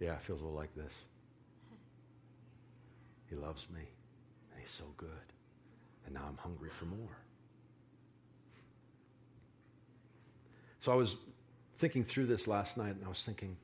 yeah, 0.00 0.14
it 0.14 0.22
feels 0.22 0.40
a 0.40 0.44
little 0.44 0.58
like 0.58 0.74
this. 0.74 1.00
He 3.28 3.36
loves 3.36 3.66
me, 3.72 3.80
and 3.80 4.60
he's 4.60 4.70
so 4.70 4.84
good. 4.96 5.08
And 6.06 6.14
now 6.14 6.22
I'm 6.26 6.38
hungry 6.38 6.70
for 6.78 6.86
more. 6.86 7.18
So 10.80 10.90
I 10.90 10.94
was 10.94 11.16
thinking 11.78 12.02
through 12.02 12.26
this 12.26 12.46
last 12.46 12.78
night, 12.78 12.94
and 12.96 13.04
I 13.04 13.08
was 13.08 13.22
thinking, 13.22 13.54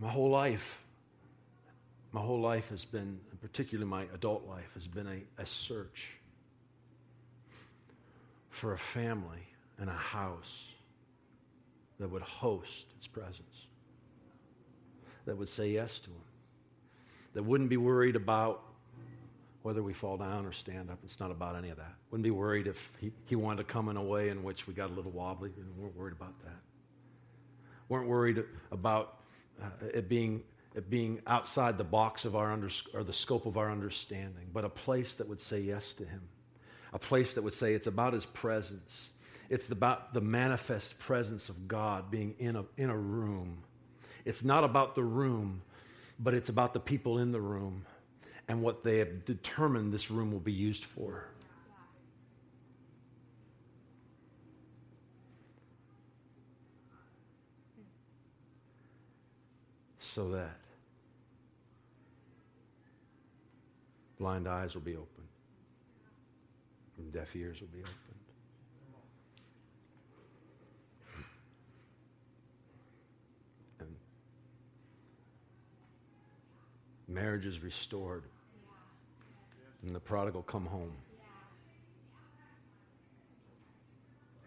my 0.00 0.08
whole 0.08 0.30
life, 0.30 0.82
my 2.18 2.24
whole 2.24 2.40
life 2.40 2.68
has 2.70 2.84
been, 2.84 3.20
particularly 3.40 3.88
my 3.88 4.02
adult 4.12 4.44
life, 4.48 4.68
has 4.74 4.88
been 4.88 5.06
a, 5.06 5.42
a 5.42 5.46
search 5.46 6.16
for 8.50 8.72
a 8.72 8.78
family 8.78 9.46
and 9.78 9.88
a 9.88 9.92
house 9.92 10.64
that 12.00 12.10
would 12.10 12.22
host 12.22 12.86
his 12.98 13.06
presence, 13.06 13.66
that 15.26 15.38
would 15.38 15.48
say 15.48 15.68
yes 15.68 16.00
to 16.00 16.10
him, 16.10 16.24
that 17.34 17.44
wouldn't 17.44 17.70
be 17.70 17.76
worried 17.76 18.16
about 18.16 18.64
whether 19.62 19.80
we 19.80 19.92
fall 19.92 20.16
down 20.16 20.44
or 20.44 20.50
stand 20.50 20.90
up. 20.90 20.98
It's 21.04 21.20
not 21.20 21.30
about 21.30 21.54
any 21.54 21.68
of 21.68 21.76
that. 21.76 21.94
Wouldn't 22.10 22.24
be 22.24 22.32
worried 22.32 22.66
if 22.66 22.90
he, 23.00 23.12
he 23.26 23.36
wanted 23.36 23.58
to 23.58 23.72
come 23.72 23.88
in 23.90 23.96
a 23.96 24.02
way 24.02 24.30
in 24.30 24.42
which 24.42 24.66
we 24.66 24.74
got 24.74 24.90
a 24.90 24.92
little 24.92 25.12
wobbly. 25.12 25.52
We 25.56 25.62
weren't 25.80 25.96
worried 25.96 26.14
about 26.14 26.34
that. 26.42 26.58
Weren't 27.88 28.08
worried 28.08 28.42
about 28.72 29.20
uh, 29.62 29.66
it 29.94 30.08
being 30.08 30.42
being 30.82 31.20
outside 31.26 31.78
the 31.78 31.84
box 31.84 32.24
of 32.24 32.36
our 32.36 32.52
under, 32.52 32.68
or 32.94 33.02
the 33.02 33.12
scope 33.12 33.46
of 33.46 33.56
our 33.56 33.70
understanding, 33.70 34.46
but 34.52 34.64
a 34.64 34.68
place 34.68 35.14
that 35.14 35.28
would 35.28 35.40
say 35.40 35.60
yes 35.60 35.92
to 35.94 36.04
him. 36.04 36.22
A 36.92 36.98
place 36.98 37.34
that 37.34 37.42
would 37.42 37.54
say 37.54 37.74
it's 37.74 37.86
about 37.86 38.12
his 38.12 38.26
presence. 38.26 39.08
It's 39.50 39.68
about 39.70 40.14
the 40.14 40.20
manifest 40.20 40.98
presence 40.98 41.48
of 41.48 41.68
God 41.68 42.10
being 42.10 42.34
in 42.38 42.56
a, 42.56 42.64
in 42.76 42.90
a 42.90 42.96
room. 42.96 43.58
It's 44.24 44.44
not 44.44 44.62
about 44.64 44.94
the 44.94 45.02
room, 45.02 45.62
but 46.18 46.34
it's 46.34 46.48
about 46.48 46.74
the 46.74 46.80
people 46.80 47.18
in 47.18 47.32
the 47.32 47.40
room 47.40 47.84
and 48.48 48.62
what 48.62 48.82
they 48.84 48.98
have 48.98 49.24
determined 49.24 49.92
this 49.92 50.10
room 50.10 50.32
will 50.32 50.38
be 50.40 50.52
used 50.52 50.84
for. 50.84 51.24
So 60.00 60.30
that 60.30 60.56
blind 64.18 64.48
eyes 64.48 64.74
will 64.74 64.82
be 64.82 64.94
opened 64.94 65.28
and 66.98 67.12
deaf 67.12 67.34
ears 67.34 67.60
will 67.60 67.68
be 67.68 67.80
opened. 67.80 67.94
And 73.80 73.94
marriages 77.06 77.62
restored 77.62 78.24
and 79.82 79.94
the 79.94 80.00
prodigal 80.00 80.42
come 80.42 80.66
home. 80.66 80.92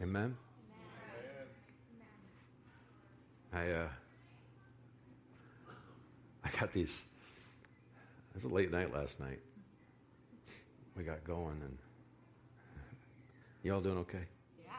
Amen? 0.01 0.35
I, 3.53 3.69
uh, 3.69 3.87
I 6.43 6.49
got 6.59 6.71
these. 6.73 7.03
It 8.31 8.35
was 8.35 8.43
a 8.45 8.47
late 8.47 8.71
night 8.71 8.93
last 8.93 9.19
night. 9.19 9.39
We 10.95 11.03
got 11.03 11.23
going, 11.23 11.61
and 11.61 11.77
y'all 13.63 13.81
doing 13.81 13.97
okay? 13.99 14.25
Yeah. 14.65 14.73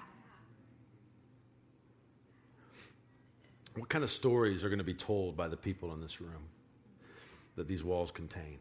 What 3.77 3.89
kind 3.89 4.05
of 4.05 4.11
stories 4.11 4.63
are 4.63 4.69
going 4.69 4.79
to 4.79 4.85
be 4.85 4.95
told 4.95 5.37
by 5.37 5.49
the 5.49 5.57
people 5.57 5.93
in 5.95 6.01
this 6.01 6.21
room 6.21 6.43
that 7.57 7.67
these 7.67 7.83
walls 7.83 8.11
contain? 8.11 8.59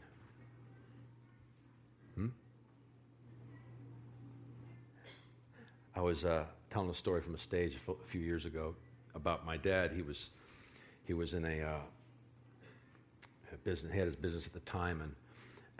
I 5.95 5.99
was 5.99 6.23
uh, 6.23 6.45
telling 6.71 6.89
a 6.89 6.93
story 6.93 7.21
from 7.21 7.35
a 7.35 7.37
stage 7.37 7.77
a 7.87 7.93
few 8.07 8.21
years 8.21 8.45
ago 8.45 8.75
about 9.13 9.45
my 9.45 9.57
dad. 9.57 9.91
He 9.93 10.01
was 10.01 10.29
he 11.05 11.13
was 11.13 11.33
in 11.33 11.43
a, 11.43 11.61
uh, 11.61 11.79
a 13.51 13.57
business. 13.57 13.91
He 13.91 13.97
had 13.97 14.07
his 14.07 14.15
business 14.15 14.45
at 14.45 14.53
the 14.53 14.61
time, 14.61 15.01
and 15.01 15.13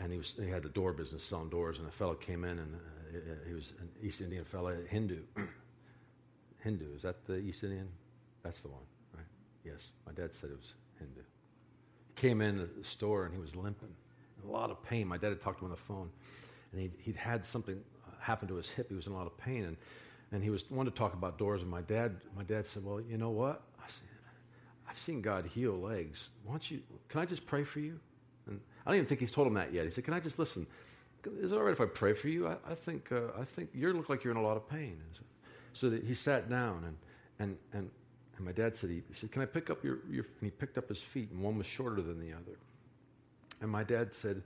and 0.02 0.12
he 0.12 0.18
was 0.18 0.36
he 0.42 0.50
had 0.50 0.66
a 0.66 0.70
door 0.70 0.94
business 0.94 1.24
selling 1.24 1.50
doors. 1.50 1.78
And 1.78 1.88
a 1.88 1.92
fellow 1.92 2.16
came 2.16 2.44
in, 2.44 2.60
and 2.60 2.76
uh, 2.76 3.20
he 3.48 3.54
was 3.54 3.74
an 3.80 3.90
East 4.02 4.22
Indian 4.22 4.44
fellow, 4.44 4.76
Hindu. 4.90 5.20
Hindu 6.64 6.96
is 6.96 7.02
that 7.04 7.26
the 7.26 7.38
East 7.38 7.64
Indian? 7.64 7.88
That's 8.44 8.60
the 8.62 8.70
one, 8.70 8.84
right? 9.16 9.26
Yes, 9.64 9.92
my 10.06 10.12
dad 10.14 10.34
said 10.34 10.50
it 10.50 10.58
was 10.58 10.74
Hindu. 11.00 11.22
He 12.08 12.14
came 12.16 12.42
in 12.42 12.58
the 12.58 12.84
store 12.84 13.26
and 13.26 13.34
he 13.34 13.40
was 13.40 13.56
limping, 13.56 13.94
in 14.44 14.50
a 14.50 14.52
lot 14.52 14.70
of 14.70 14.84
pain. 14.84 15.08
My 15.08 15.18
dad 15.18 15.30
had 15.30 15.42
talked 15.42 15.60
to 15.60 15.66
him 15.66 15.72
on 15.72 15.78
the 15.78 15.84
phone, 15.84 16.10
and 16.72 16.82
he'd, 16.82 16.94
he'd 17.00 17.16
had 17.16 17.46
something 17.46 17.80
happen 18.20 18.48
to 18.48 18.56
his 18.56 18.70
hip. 18.70 18.90
He 18.90 18.96
was 18.96 19.08
in 19.08 19.14
a 19.14 19.16
lot 19.16 19.28
of 19.28 19.38
pain, 19.38 19.66
and, 19.66 19.78
and 20.32 20.44
he 20.44 20.50
was 20.50 20.70
wanted 20.70 20.92
to 20.92 20.98
talk 20.98 21.14
about 21.14 21.38
doors. 21.38 21.62
And 21.62 21.70
my 21.70 21.82
dad, 21.82 22.18
my 22.36 22.44
dad 22.44 22.66
said, 22.66 22.84
"Well, 22.84 23.02
you 23.02 23.18
know 23.18 23.32
what? 23.32 23.62
I 23.80 23.88
said, 23.88 24.08
I've 24.88 25.00
seen 25.00 25.22
God 25.22 25.46
heal 25.46 25.80
legs. 25.80 26.30
Why 26.44 26.54
don't 26.54 26.72
you? 26.72 26.82
Can 27.10 27.22
I 27.22 27.26
just 27.26 27.46
pray 27.46 27.64
for 27.64 27.80
you?" 27.80 28.00
And 28.48 28.60
I 28.86 28.92
don't 28.92 28.98
even 28.98 29.08
think 29.08 29.20
he's 29.20 29.32
told 29.32 29.48
him 29.48 29.54
that 29.56 29.74
yet. 29.74 29.86
He 29.86 29.92
said, 29.92 30.04
"Can 30.04 30.14
I 30.14 30.20
just 30.20 30.40
listen? 30.40 30.68
Is 31.40 31.52
it 31.52 31.56
all 31.56 31.64
right 31.64 31.72
if 31.72 31.82
I 31.82 31.86
pray 31.86 32.14
for 32.14 32.28
you? 32.28 32.48
I, 32.48 32.56
I 32.70 32.76
think 32.76 33.12
uh, 33.12 33.40
I 33.40 33.46
think 33.46 33.70
you 33.74 33.92
look 33.94 34.10
like 34.10 34.24
you're 34.24 34.32
in 34.32 34.38
a 34.38 34.44
lot 34.44 34.58
of 34.58 34.68
pain." 34.70 34.98
So, 35.14 35.22
so 35.74 35.90
that 35.90 36.04
he 36.04 36.14
sat 36.14 36.50
down 36.50 36.84
and 36.86 36.98
and 37.40 37.58
and. 37.74 37.90
And 38.38 38.46
my 38.48 38.54
dad 38.54 38.76
said, 38.76 38.90
he, 38.90 39.04
he 39.08 39.14
said, 39.14 39.32
Can 39.32 39.44
I 39.44 39.46
pick 39.46 39.70
up 39.70 39.84
your, 39.84 40.00
your. 40.10 40.24
And 40.24 40.44
he 40.44 40.50
picked 40.50 40.78
up 40.80 40.90
his 40.90 41.00
feet, 41.00 41.30
and 41.30 41.44
one 41.44 41.60
was 41.60 41.68
shorter 41.68 42.02
than 42.02 42.20
the 42.20 42.34
other. 42.34 42.58
And 43.62 43.70
my 43.70 43.84
dad 43.84 44.16
said, 44.16 44.42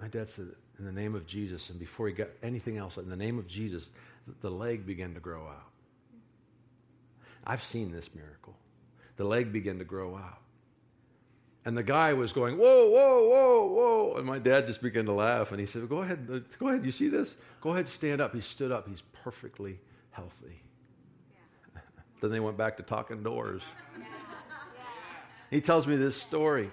My 0.00 0.08
dad 0.08 0.30
said, 0.30 0.46
in 0.78 0.84
the 0.84 0.92
name 0.92 1.14
of 1.14 1.26
Jesus. 1.26 1.70
And 1.70 1.78
before 1.78 2.06
he 2.08 2.14
got 2.14 2.28
anything 2.42 2.76
else, 2.76 2.96
in 2.96 3.08
the 3.08 3.16
name 3.16 3.38
of 3.38 3.46
Jesus, 3.46 3.90
the 4.40 4.50
leg 4.50 4.86
began 4.86 5.14
to 5.14 5.20
grow 5.20 5.46
out. 5.46 5.70
I've 7.46 7.62
seen 7.62 7.92
this 7.92 8.10
miracle. 8.14 8.54
The 9.16 9.24
leg 9.24 9.52
began 9.52 9.78
to 9.78 9.84
grow 9.84 10.16
out. 10.16 10.38
And 11.66 11.76
the 11.76 11.82
guy 11.82 12.12
was 12.12 12.32
going, 12.32 12.56
whoa, 12.56 12.88
whoa, 12.88 13.28
whoa, 13.28 13.66
whoa. 13.66 14.14
And 14.18 14.24
my 14.24 14.38
dad 14.38 14.68
just 14.68 14.80
began 14.80 15.04
to 15.06 15.12
laugh. 15.12 15.50
And 15.50 15.58
he 15.58 15.66
said, 15.66 15.88
go 15.88 15.98
ahead, 15.98 16.28
uh, 16.32 16.38
go 16.60 16.68
ahead. 16.68 16.84
You 16.84 16.92
see 16.92 17.08
this? 17.08 17.34
Go 17.60 17.70
ahead, 17.70 17.88
stand 17.88 18.20
up. 18.20 18.32
He 18.32 18.40
stood 18.40 18.70
up. 18.70 18.88
He's 18.88 19.02
perfectly 19.24 19.80
healthy. 20.12 20.62
Yeah. 21.74 21.80
then 22.20 22.30
they 22.30 22.38
went 22.38 22.56
back 22.56 22.76
to 22.76 22.84
talking 22.84 23.22
doors. 23.22 23.62
Yeah. 23.98 24.06
He 25.48 25.60
tells 25.60 25.86
me 25.86 25.94
this 25.94 26.16
story. 26.16 26.70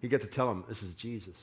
He 0.00 0.08
got 0.08 0.22
to 0.22 0.26
tell 0.26 0.50
him, 0.50 0.64
this 0.66 0.82
is 0.82 0.94
Jesus. 0.94 1.36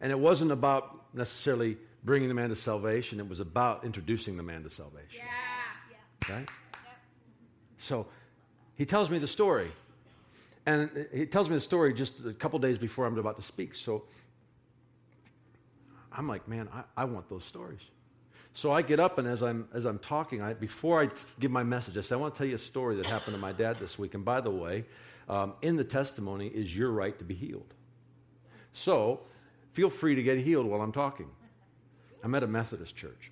And 0.00 0.10
it 0.10 0.18
wasn't 0.18 0.50
about 0.50 1.04
necessarily 1.14 1.78
bringing 2.02 2.28
the 2.28 2.34
man 2.34 2.48
to 2.48 2.56
salvation, 2.56 3.20
it 3.20 3.28
was 3.28 3.38
about 3.38 3.84
introducing 3.84 4.36
the 4.36 4.42
man 4.42 4.64
to 4.64 4.70
salvation. 4.70 5.20
Yeah. 6.28 6.34
Right? 6.34 6.48
So 7.78 8.06
he 8.74 8.84
tells 8.84 9.08
me 9.08 9.18
the 9.18 9.28
story. 9.28 9.70
And 10.68 11.06
he 11.12 11.26
tells 11.26 11.48
me 11.48 11.54
the 11.54 11.60
story 11.60 11.94
just 11.94 12.24
a 12.24 12.32
couple 12.32 12.58
days 12.58 12.78
before 12.78 13.06
I'm 13.06 13.18
about 13.18 13.36
to 13.36 13.42
speak. 13.42 13.74
So 13.74 14.04
I'm 16.12 16.28
like, 16.28 16.46
man, 16.46 16.68
I, 16.72 16.82
I 17.02 17.04
want 17.04 17.28
those 17.28 17.44
stories. 17.44 17.80
So 18.54 18.72
I 18.72 18.82
get 18.82 18.98
up, 19.00 19.18
and 19.18 19.26
as 19.26 19.42
I'm, 19.42 19.68
as 19.72 19.84
I'm 19.84 19.98
talking, 19.98 20.42
I, 20.42 20.52
before 20.54 21.02
I 21.02 21.08
give 21.38 21.50
my 21.50 21.62
message, 21.62 21.96
I 21.96 22.02
say, 22.02 22.14
I 22.14 22.18
want 22.18 22.34
to 22.34 22.38
tell 22.38 22.46
you 22.46 22.56
a 22.56 22.58
story 22.58 22.96
that 22.96 23.06
happened 23.06 23.34
to 23.36 23.40
my 23.40 23.52
dad 23.52 23.78
this 23.78 23.98
week. 23.98 24.14
And 24.14 24.24
by 24.24 24.40
the 24.40 24.50
way, 24.50 24.84
um, 25.28 25.54
in 25.62 25.76
the 25.76 25.84
testimony 25.84 26.48
is 26.48 26.74
your 26.74 26.90
right 26.90 27.16
to 27.18 27.24
be 27.24 27.34
healed. 27.34 27.72
So 28.72 29.20
Feel 29.78 29.90
free 29.90 30.16
to 30.16 30.22
get 30.24 30.38
healed 30.38 30.66
while 30.66 30.80
I'm 30.80 30.90
talking. 30.90 31.30
I'm 32.24 32.34
at 32.34 32.42
a 32.42 32.48
Methodist 32.48 32.96
church. 32.96 33.30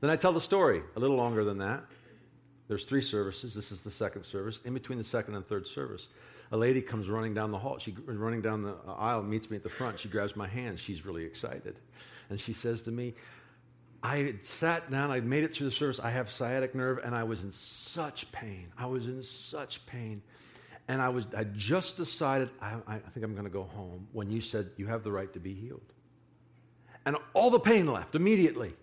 then 0.00 0.08
I 0.08 0.16
tell 0.16 0.32
the 0.32 0.40
story 0.40 0.82
a 0.96 0.98
little 0.98 1.18
longer 1.18 1.44
than 1.44 1.58
that. 1.58 1.84
There's 2.68 2.84
three 2.84 3.00
services. 3.00 3.54
This 3.54 3.72
is 3.72 3.80
the 3.80 3.90
second 3.90 4.24
service. 4.24 4.60
In 4.64 4.74
between 4.74 4.98
the 4.98 5.04
second 5.04 5.34
and 5.34 5.44
third 5.46 5.66
service, 5.66 6.08
a 6.52 6.56
lady 6.56 6.82
comes 6.82 7.08
running 7.08 7.34
down 7.34 7.50
the 7.50 7.58
hall. 7.58 7.78
She 7.78 7.96
running 8.04 8.42
down 8.42 8.62
the 8.62 8.76
uh, 8.86 8.92
aisle, 8.92 9.22
meets 9.22 9.50
me 9.50 9.56
at 9.56 9.62
the 9.62 9.70
front. 9.70 9.98
She 9.98 10.08
grabs 10.08 10.36
my 10.36 10.46
hand. 10.46 10.78
She's 10.78 11.04
really 11.04 11.24
excited. 11.24 11.78
And 12.30 12.38
she 12.38 12.52
says 12.52 12.82
to 12.82 12.90
me, 12.90 13.14
I 14.02 14.18
had 14.18 14.46
sat 14.46 14.90
down, 14.90 15.10
I'd 15.10 15.24
made 15.24 15.44
it 15.44 15.52
through 15.52 15.66
the 15.66 15.72
service. 15.72 15.98
I 15.98 16.10
have 16.10 16.30
sciatic 16.30 16.74
nerve, 16.74 17.00
and 17.02 17.14
I 17.14 17.24
was 17.24 17.42
in 17.42 17.50
such 17.50 18.30
pain. 18.32 18.68
I 18.78 18.86
was 18.86 19.08
in 19.08 19.22
such 19.22 19.84
pain. 19.86 20.22
And 20.86 21.02
I, 21.02 21.08
was, 21.08 21.26
I 21.36 21.44
just 21.44 21.96
decided, 21.96 22.50
I, 22.62 22.76
I 22.86 22.98
think 22.98 23.24
I'm 23.24 23.32
going 23.32 23.44
to 23.44 23.50
go 23.50 23.64
home 23.64 24.06
when 24.12 24.30
you 24.30 24.40
said 24.40 24.70
you 24.76 24.86
have 24.86 25.02
the 25.02 25.12
right 25.12 25.32
to 25.32 25.40
be 25.40 25.52
healed. 25.52 25.92
And 27.04 27.16
all 27.34 27.50
the 27.50 27.60
pain 27.60 27.86
left 27.86 28.14
immediately. 28.14 28.74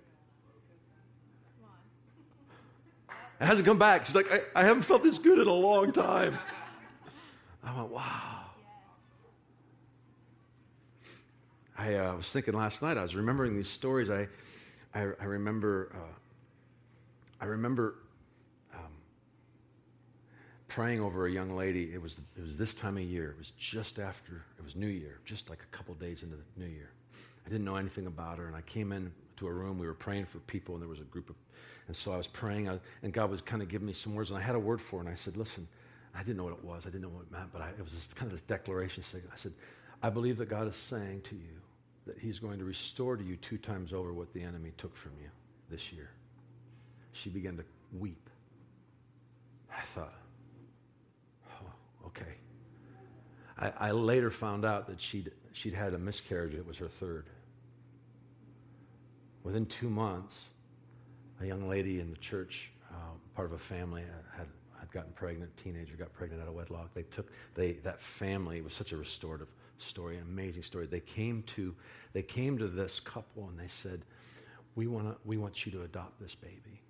It 3.39 3.45
hasn't 3.45 3.65
come 3.65 3.77
back. 3.77 4.05
She's 4.05 4.15
like, 4.15 4.31
I, 4.31 4.61
I 4.61 4.63
haven't 4.63 4.83
felt 4.83 5.03
this 5.03 5.17
good 5.17 5.39
in 5.39 5.47
a 5.47 5.53
long 5.53 5.91
time. 5.91 6.37
I 7.63 7.75
went, 7.75 7.89
wow. 7.89 8.41
I 11.77 11.95
uh, 11.95 12.15
was 12.15 12.27
thinking 12.27 12.53
last 12.53 12.81
night, 12.81 12.97
I 12.97 13.01
was 13.01 13.15
remembering 13.15 13.55
these 13.55 13.67
stories. 13.67 14.09
I, 14.09 14.27
I, 14.93 15.01
I 15.19 15.25
remember, 15.25 15.91
uh, 15.93 16.13
I 17.41 17.45
remember 17.45 17.95
praying 20.75 20.99
over 20.99 21.25
a 21.25 21.31
young 21.31 21.55
lady. 21.55 21.93
It 21.93 22.01
was, 22.01 22.17
it 22.37 22.41
was 22.41 22.57
this 22.57 22.73
time 22.73 22.97
of 22.97 23.03
year. 23.03 23.29
It 23.29 23.37
was 23.37 23.53
just 23.57 23.97
after, 23.97 24.43
it 24.59 24.65
was 24.65 24.75
New 24.75 24.89
Year, 24.89 25.19
just 25.23 25.49
like 25.49 25.59
a 25.61 25.73
couple 25.73 25.93
days 25.93 26.21
into 26.21 26.35
the 26.35 26.43
New 26.57 26.69
Year. 26.69 26.89
I 27.45 27.49
didn't 27.49 27.63
know 27.63 27.77
anything 27.77 28.07
about 28.07 28.39
her, 28.39 28.47
and 28.47 28.55
I 28.57 28.61
came 28.63 28.91
in 28.91 29.09
to 29.37 29.47
a 29.47 29.51
room. 29.53 29.79
We 29.79 29.87
were 29.87 29.93
praying 29.93 30.25
for 30.25 30.39
people, 30.39 30.75
and 30.75 30.81
there 30.81 30.89
was 30.89 30.99
a 30.99 31.03
group 31.03 31.29
of, 31.29 31.37
and 31.87 31.95
so 31.95 32.11
I 32.11 32.17
was 32.17 32.27
praying, 32.27 32.67
and 33.03 33.13
God 33.13 33.29
was 33.29 33.41
kind 33.41 33.61
of 33.61 33.67
giving 33.67 33.87
me 33.87 33.93
some 33.93 34.15
words, 34.15 34.31
and 34.31 34.39
I 34.39 34.41
had 34.41 34.55
a 34.55 34.59
word 34.59 34.81
for 34.81 34.97
her, 34.97 35.01
and 35.01 35.09
I 35.09 35.15
said, 35.15 35.37
listen, 35.37 35.67
I 36.15 36.19
didn't 36.19 36.37
know 36.37 36.45
what 36.45 36.53
it 36.53 36.63
was. 36.63 36.83
I 36.83 36.89
didn't 36.89 37.01
know 37.01 37.09
what 37.09 37.23
it 37.23 37.31
meant, 37.31 37.51
but 37.51 37.61
I, 37.61 37.69
it 37.69 37.83
was 37.83 37.93
kind 38.15 38.27
of 38.27 38.31
this 38.31 38.41
declaration. 38.41 39.03
I 39.13 39.35
said, 39.35 39.53
I 40.01 40.09
believe 40.09 40.37
that 40.37 40.49
God 40.49 40.67
is 40.67 40.75
saying 40.75 41.21
to 41.29 41.35
you 41.35 41.61
that 42.07 42.17
he's 42.17 42.39
going 42.39 42.59
to 42.59 42.65
restore 42.65 43.17
to 43.17 43.23
you 43.23 43.35
two 43.37 43.57
times 43.57 43.93
over 43.93 44.13
what 44.13 44.33
the 44.33 44.41
enemy 44.41 44.71
took 44.77 44.95
from 44.95 45.11
you 45.21 45.29
this 45.69 45.91
year. 45.91 46.09
She 47.11 47.29
began 47.29 47.57
to 47.57 47.63
weep. 47.97 48.29
I 49.75 49.81
thought, 49.81 50.13
oh, 51.49 52.07
okay. 52.07 52.35
I, 53.57 53.89
I 53.89 53.91
later 53.91 54.31
found 54.31 54.65
out 54.65 54.87
that 54.87 55.01
she'd, 55.01 55.31
she'd 55.53 55.73
had 55.73 55.93
a 55.93 55.97
miscarriage. 55.97 56.53
It 56.53 56.65
was 56.65 56.77
her 56.77 56.87
third. 56.87 57.25
Within 59.43 59.65
two 59.65 59.89
months, 59.89 60.35
a 61.41 61.45
young 61.45 61.67
lady 61.67 61.99
in 61.99 62.09
the 62.09 62.17
church, 62.17 62.71
uh, 62.91 62.95
part 63.35 63.47
of 63.47 63.53
a 63.53 63.57
family, 63.57 64.03
had, 64.35 64.47
had 64.79 64.91
gotten 64.91 65.11
pregnant. 65.13 65.51
Teenager 65.57 65.95
got 65.95 66.13
pregnant 66.13 66.41
out 66.41 66.47
of 66.47 66.53
wedlock. 66.53 66.93
They 66.93 67.03
took 67.03 67.31
they 67.53 67.73
that 67.83 68.01
family. 68.01 68.61
Was 68.61 68.73
such 68.73 68.91
a 68.91 68.97
restorative 68.97 69.49
story, 69.77 70.17
an 70.17 70.23
amazing 70.23 70.63
story. 70.63 70.87
They 70.87 71.01
came 71.01 71.43
to 71.55 71.75
they 72.13 72.23
came 72.23 72.57
to 72.57 72.67
this 72.67 72.99
couple 72.99 73.49
and 73.49 73.59
they 73.59 73.69
said, 73.83 74.01
"We 74.75 74.87
want 74.87 75.07
to 75.07 75.17
we 75.25 75.37
want 75.37 75.65
you 75.65 75.71
to 75.73 75.83
adopt 75.83 76.19
this 76.21 76.35
baby." 76.35 76.81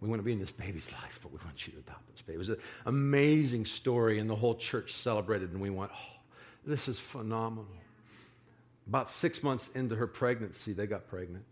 We 0.00 0.08
want 0.08 0.20
to 0.20 0.24
be 0.24 0.32
in 0.32 0.38
this 0.38 0.52
baby's 0.52 0.90
life, 1.02 1.18
but 1.22 1.32
we 1.32 1.38
want 1.44 1.66
you 1.66 1.72
to 1.72 1.80
adopt 1.80 2.08
this 2.12 2.22
baby. 2.22 2.36
It 2.36 2.38
was 2.38 2.48
an 2.50 2.58
amazing 2.86 3.66
story, 3.66 4.20
and 4.20 4.30
the 4.30 4.36
whole 4.36 4.54
church 4.54 4.94
celebrated, 4.94 5.50
and 5.50 5.60
we 5.60 5.70
went, 5.70 5.90
oh, 5.92 6.20
this 6.64 6.86
is 6.86 7.00
phenomenal. 7.00 7.66
About 8.86 9.08
six 9.08 9.42
months 9.42 9.68
into 9.74 9.96
her 9.96 10.06
pregnancy, 10.06 10.72
they 10.72 10.86
got 10.86 11.08
pregnant. 11.08 11.44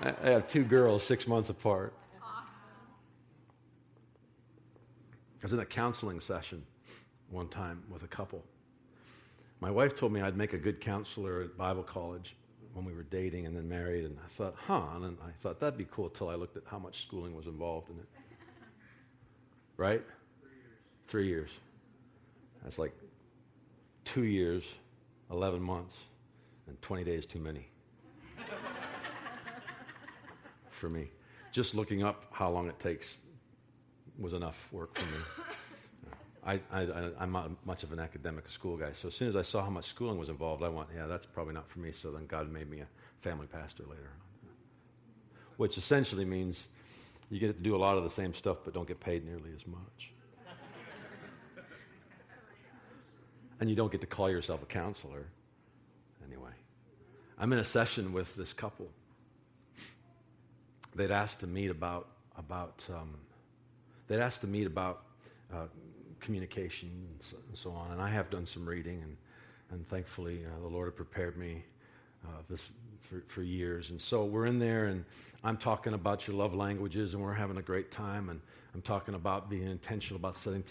I 0.00 0.30
have 0.30 0.46
two 0.46 0.64
girls 0.64 1.02
six 1.02 1.26
months 1.26 1.48
apart. 1.48 1.94
Awesome. 2.22 2.46
I 5.40 5.44
was 5.44 5.52
in 5.52 5.60
a 5.60 5.64
counseling 5.64 6.20
session 6.20 6.62
one 7.30 7.48
time 7.48 7.82
with 7.90 8.02
a 8.02 8.06
couple. 8.06 8.44
My 9.60 9.70
wife 9.70 9.96
told 9.96 10.12
me 10.12 10.20
I'd 10.20 10.36
make 10.36 10.52
a 10.52 10.58
good 10.58 10.80
counselor 10.80 11.40
at 11.40 11.56
Bible 11.56 11.82
college 11.82 12.36
when 12.74 12.84
we 12.84 12.92
were 12.92 13.04
dating 13.04 13.46
and 13.46 13.56
then 13.56 13.66
married, 13.66 14.04
and 14.04 14.18
I 14.22 14.28
thought, 14.28 14.54
huh, 14.58 14.82
and 14.96 15.16
I 15.22 15.30
thought 15.42 15.60
that'd 15.60 15.78
be 15.78 15.86
cool 15.90 16.08
until 16.08 16.28
I 16.28 16.34
looked 16.34 16.58
at 16.58 16.64
how 16.66 16.78
much 16.78 17.00
schooling 17.02 17.34
was 17.34 17.46
involved 17.46 17.90
in 17.90 17.96
it. 17.96 18.06
Right? 19.78 20.02
Three 20.40 20.48
years. 20.56 20.70
Three 21.06 21.26
years. 21.26 21.50
That's 22.62 22.78
like 22.78 22.94
two 24.06 24.24
years, 24.24 24.64
11 25.30 25.60
months, 25.60 25.96
and 26.66 26.80
20 26.80 27.04
days 27.04 27.26
too 27.26 27.40
many 27.40 27.68
for 30.76 30.88
me. 30.88 31.10
Just 31.52 31.74
looking 31.74 32.02
up 32.02 32.24
how 32.30 32.50
long 32.50 32.68
it 32.68 32.78
takes 32.78 33.16
was 34.18 34.32
enough 34.32 34.68
work 34.72 34.96
for 34.98 35.04
me. 35.06 35.18
I, 36.46 36.60
am 37.18 37.32
not 37.32 37.50
much 37.66 37.82
of 37.82 37.92
an 37.92 37.98
academic 37.98 38.48
school 38.48 38.76
guy, 38.76 38.92
so 38.92 39.08
as 39.08 39.14
soon 39.14 39.28
as 39.28 39.34
I 39.34 39.42
saw 39.42 39.64
how 39.64 39.70
much 39.70 39.86
schooling 39.86 40.16
was 40.16 40.28
involved, 40.28 40.62
I 40.62 40.68
went, 40.68 40.88
yeah, 40.94 41.06
that's 41.06 41.26
probably 41.26 41.54
not 41.54 41.68
for 41.68 41.80
me. 41.80 41.90
So 41.90 42.12
then 42.12 42.26
God 42.26 42.52
made 42.52 42.70
me 42.70 42.80
a 42.80 42.86
family 43.20 43.48
pastor 43.48 43.82
later 43.82 44.02
on. 44.02 44.50
Which 45.56 45.76
essentially 45.76 46.24
means 46.24 46.64
you 47.30 47.40
get 47.40 47.56
to 47.56 47.62
do 47.62 47.74
a 47.74 47.78
lot 47.78 47.98
of 47.98 48.04
the 48.04 48.10
same 48.10 48.32
stuff, 48.32 48.58
but 48.64 48.74
don't 48.74 48.86
get 48.86 49.00
paid 49.00 49.26
nearly 49.26 49.50
as 49.56 49.66
much. 49.66 50.12
and 53.60 53.68
you 53.68 53.74
don't 53.74 53.90
get 53.90 54.00
to 54.02 54.06
call 54.06 54.30
yourself 54.30 54.62
a 54.62 54.66
counselor. 54.66 55.26
Anyway, 56.24 56.52
I'm 57.38 57.52
in 57.52 57.58
a 57.58 57.64
session 57.64 58.12
with 58.12 58.36
this 58.36 58.52
couple. 58.52 58.88
They'd 60.96 61.10
asked 61.10 61.40
to 61.40 61.46
meet 61.46 61.70
about, 61.70 62.08
about 62.38 62.84
um, 62.88 63.14
they'd 64.08 64.20
asked 64.20 64.40
to 64.40 64.46
meet 64.46 64.66
about 64.66 65.02
uh, 65.52 65.66
communication 66.20 66.88
and 66.88 67.22
so, 67.22 67.36
and 67.48 67.56
so, 67.56 67.70
on. 67.72 67.92
And 67.92 68.00
I 68.00 68.08
have 68.08 68.30
done 68.30 68.46
some 68.46 68.66
reading, 68.66 69.02
and, 69.02 69.16
and 69.70 69.86
thankfully 69.88 70.44
uh, 70.44 70.60
the 70.62 70.68
Lord 70.68 70.86
had 70.86 70.96
prepared 70.96 71.36
me 71.36 71.62
uh, 72.24 72.28
this 72.48 72.70
for, 73.08 73.22
for 73.28 73.42
years. 73.42 73.90
And 73.90 74.00
so 74.00 74.24
we're 74.24 74.46
in 74.46 74.58
there, 74.58 74.86
and 74.86 75.04
I'm 75.44 75.56
talking 75.56 75.94
about 75.94 76.26
your 76.26 76.36
love 76.36 76.54
languages, 76.54 77.14
and 77.14 77.22
we're 77.22 77.32
having 77.34 77.56
a 77.56 77.62
great 77.62 77.90
time. 77.90 78.28
And 78.28 78.40
I'm 78.74 78.82
talking 78.82 79.14
about 79.14 79.48
being 79.48 79.66
intentional 79.66 80.18
about 80.18 80.34
setting 80.34 80.62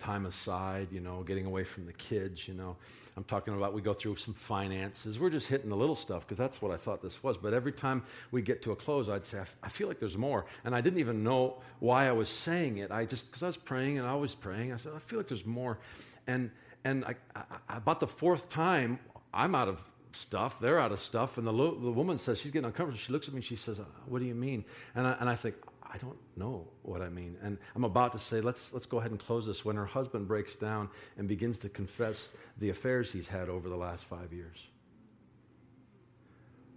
time 0.00 0.26
aside, 0.26 0.88
you 0.90 0.98
know, 0.98 1.22
getting 1.22 1.46
away 1.46 1.62
from 1.62 1.86
the 1.86 1.92
kids, 1.92 2.48
you 2.48 2.54
know. 2.54 2.76
I'm 3.16 3.22
talking 3.22 3.54
about 3.54 3.72
we 3.72 3.82
go 3.82 3.94
through 3.94 4.16
some 4.16 4.34
finances. 4.34 5.20
We're 5.20 5.30
just 5.30 5.46
hitting 5.46 5.70
the 5.70 5.76
little 5.76 5.94
stuff 5.94 6.26
because 6.26 6.38
that's 6.38 6.60
what 6.60 6.72
I 6.72 6.76
thought 6.76 7.02
this 7.02 7.22
was. 7.22 7.36
But 7.36 7.54
every 7.54 7.70
time 7.70 8.02
we 8.32 8.42
get 8.42 8.62
to 8.62 8.72
a 8.72 8.76
close, 8.76 9.08
I'd 9.08 9.24
say, 9.24 9.42
I 9.62 9.68
feel 9.68 9.86
like 9.86 10.00
there's 10.00 10.16
more. 10.16 10.46
And 10.64 10.74
I 10.74 10.80
didn't 10.80 10.98
even 10.98 11.22
know 11.22 11.62
why 11.78 12.08
I 12.08 12.12
was 12.12 12.28
saying 12.28 12.78
it. 12.78 12.90
I 12.90 13.04
just, 13.04 13.26
because 13.26 13.44
I 13.44 13.46
was 13.46 13.56
praying 13.56 13.98
and 13.98 14.08
I 14.08 14.14
was 14.16 14.34
praying, 14.34 14.72
I 14.72 14.76
said, 14.76 14.92
I 14.96 14.98
feel 14.98 15.20
like 15.20 15.28
there's 15.28 15.46
more. 15.46 15.78
And, 16.26 16.50
and 16.84 17.04
I, 17.04 17.14
I, 17.36 17.76
about 17.76 18.00
the 18.00 18.08
fourth 18.08 18.48
time, 18.48 18.98
I'm 19.32 19.54
out 19.54 19.68
of 19.68 19.80
stuff. 20.16 20.60
They're 20.60 20.78
out 20.78 20.92
of 20.92 21.00
stuff. 21.00 21.38
And 21.38 21.46
the, 21.46 21.52
lo- 21.52 21.78
the 21.78 21.90
woman 21.90 22.18
says, 22.18 22.38
she's 22.38 22.50
getting 22.50 22.66
uncomfortable. 22.66 22.98
She 22.98 23.12
looks 23.12 23.28
at 23.28 23.34
me 23.34 23.38
and 23.38 23.44
she 23.44 23.56
says, 23.56 23.78
uh, 23.78 23.84
What 24.06 24.20
do 24.20 24.24
you 24.24 24.34
mean? 24.34 24.64
And 24.94 25.06
I, 25.06 25.16
and 25.20 25.28
I 25.28 25.36
think, 25.36 25.56
I 25.92 25.98
don't 25.98 26.18
know 26.36 26.66
what 26.82 27.02
I 27.02 27.10
mean. 27.10 27.36
And 27.42 27.58
I'm 27.76 27.84
about 27.84 28.12
to 28.12 28.18
say, 28.18 28.40
let's, 28.40 28.72
let's 28.72 28.86
go 28.86 28.98
ahead 28.98 29.10
and 29.10 29.20
close 29.20 29.46
this 29.46 29.64
when 29.64 29.76
her 29.76 29.84
husband 29.84 30.26
breaks 30.26 30.56
down 30.56 30.88
and 31.18 31.28
begins 31.28 31.58
to 31.60 31.68
confess 31.68 32.30
the 32.58 32.70
affairs 32.70 33.12
he's 33.12 33.28
had 33.28 33.50
over 33.50 33.68
the 33.68 33.76
last 33.76 34.04
five 34.04 34.32
years. 34.32 34.56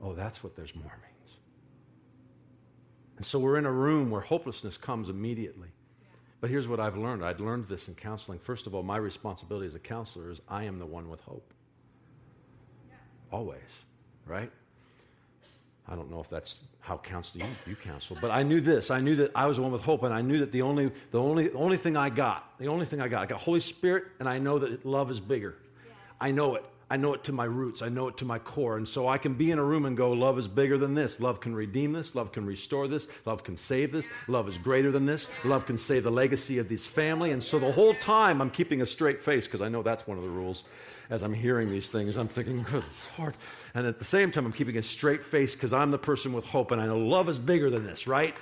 Oh, 0.02 0.14
that's 0.14 0.44
what 0.44 0.58
there's 0.58 0.76
more 0.76 0.84
means. 0.84 1.38
And 3.16 3.26
so 3.26 3.40
we're 3.40 3.58
in 3.58 3.66
a 3.66 3.72
room 3.72 4.12
where 4.12 4.20
hopelessness 4.20 4.78
comes 4.78 5.08
immediately. 5.08 5.70
But 6.42 6.50
here's 6.50 6.68
what 6.68 6.82
I've 6.82 6.98
learned. 6.98 7.24
I'd 7.24 7.40
learned 7.40 7.70
this 7.70 7.88
in 7.88 7.96
counseling. 7.96 8.40
First 8.40 8.68
of 8.68 8.76
all, 8.76 8.84
my 8.84 8.98
responsibility 8.98 9.68
as 9.68 9.76
a 9.76 9.80
counselor 9.80 10.30
is 10.30 10.42
I 10.50 10.66
am 10.66 10.78
the 10.78 10.86
one 10.86 11.10
with 11.10 11.22
hope. 11.22 11.54
Always, 13.32 13.60
right? 14.26 14.52
I 15.88 15.96
don't 15.96 16.10
know 16.10 16.20
if 16.20 16.30
that's 16.30 16.60
how 16.80 16.98
counsel 16.98 17.42
you, 17.42 17.48
you 17.68 17.76
counsel, 17.76 18.18
but 18.20 18.32
I 18.32 18.44
knew 18.44 18.60
this. 18.60 18.90
I 18.90 19.00
knew 19.00 19.16
that 19.18 19.32
I 19.36 19.46
was 19.46 19.58
the 19.58 19.64
one 19.64 19.72
with 19.72 19.82
hope, 19.82 20.04
and 20.04 20.14
I 20.14 20.22
knew 20.22 20.40
that 20.40 20.52
the 20.52 20.62
only, 20.62 20.92
the 21.12 21.20
only, 21.20 21.52
only 21.52 21.78
thing 21.78 21.96
I 21.96 22.10
got, 22.10 22.58
the 22.60 22.68
only 22.68 22.86
thing 22.86 23.02
I 23.02 23.08
got, 23.08 23.24
I 23.24 23.26
got 23.26 23.40
Holy 23.40 23.60
Spirit, 23.60 24.06
and 24.20 24.28
I 24.28 24.40
know 24.40 24.58
that 24.60 24.86
love 24.86 25.12
is 25.12 25.20
bigger. 25.20 25.56
I 26.20 26.32
know 26.32 26.56
it. 26.56 26.66
I 26.90 26.98
know 26.98 27.16
it 27.16 27.24
to 27.24 27.32
my 27.32 27.46
roots. 27.46 27.82
I 27.82 27.90
know 27.90 28.08
it 28.08 28.18
to 28.18 28.26
my 28.26 28.38
core. 28.38 28.78
And 28.78 28.88
so 28.88 29.08
I 29.08 29.18
can 29.18 29.34
be 29.34 29.50
in 29.50 29.58
a 29.58 29.64
room 29.64 29.86
and 29.86 29.98
go, 29.98 30.12
love 30.12 30.38
is 30.38 30.48
bigger 30.48 30.78
than 30.78 30.94
this. 30.94 31.20
Love 31.20 31.40
can 31.40 31.56
redeem 31.56 31.92
this. 31.92 32.14
Love 32.14 32.32
can 32.32 32.46
restore 32.46 32.88
this. 32.88 33.08
Love 33.26 33.44
can 33.44 33.58
save 33.58 33.92
this. 33.92 34.08
Love 34.28 34.48
is 34.48 34.60
greater 34.60 34.92
than 34.92 35.04
this. 35.04 35.26
Love 35.44 35.66
can 35.66 35.80
save 35.80 36.04
the 36.04 36.12
legacy 36.12 36.60
of 36.60 36.70
this 36.70 36.86
family. 36.86 37.32
And 37.32 37.42
so 37.42 37.58
the 37.58 37.72
whole 37.72 37.96
time 37.96 38.40
I'm 38.40 38.52
keeping 38.52 38.84
a 38.84 38.86
straight 38.86 39.24
face 39.24 39.46
because 39.46 39.62
I 39.62 39.68
know 39.68 39.82
that's 39.82 40.06
one 40.06 40.20
of 40.20 40.24
the 40.24 40.30
rules 40.30 40.64
as 41.10 41.24
I'm 41.24 41.34
hearing 41.34 41.70
these 41.70 41.90
things, 41.90 42.16
I'm 42.16 42.28
thinking, 42.28 42.64
good 42.64 42.84
Lord. 43.18 43.36
And 43.74 43.86
at 43.86 44.00
the 44.00 44.06
same 44.06 44.32
time, 44.32 44.46
I'm 44.46 44.54
keeping 44.54 44.78
a 44.78 44.82
straight 44.82 45.24
face 45.24 45.54
because 45.54 45.74
I'm 45.74 45.92
the 45.92 45.98
person 45.98 46.32
with 46.32 46.46
hope 46.46 46.72
and 46.72 46.82
I 46.82 46.86
know 46.86 46.98
love 46.98 47.28
is 47.28 47.38
bigger 47.38 47.70
than 47.70 47.86
this, 47.86 48.08
right? 48.08 48.36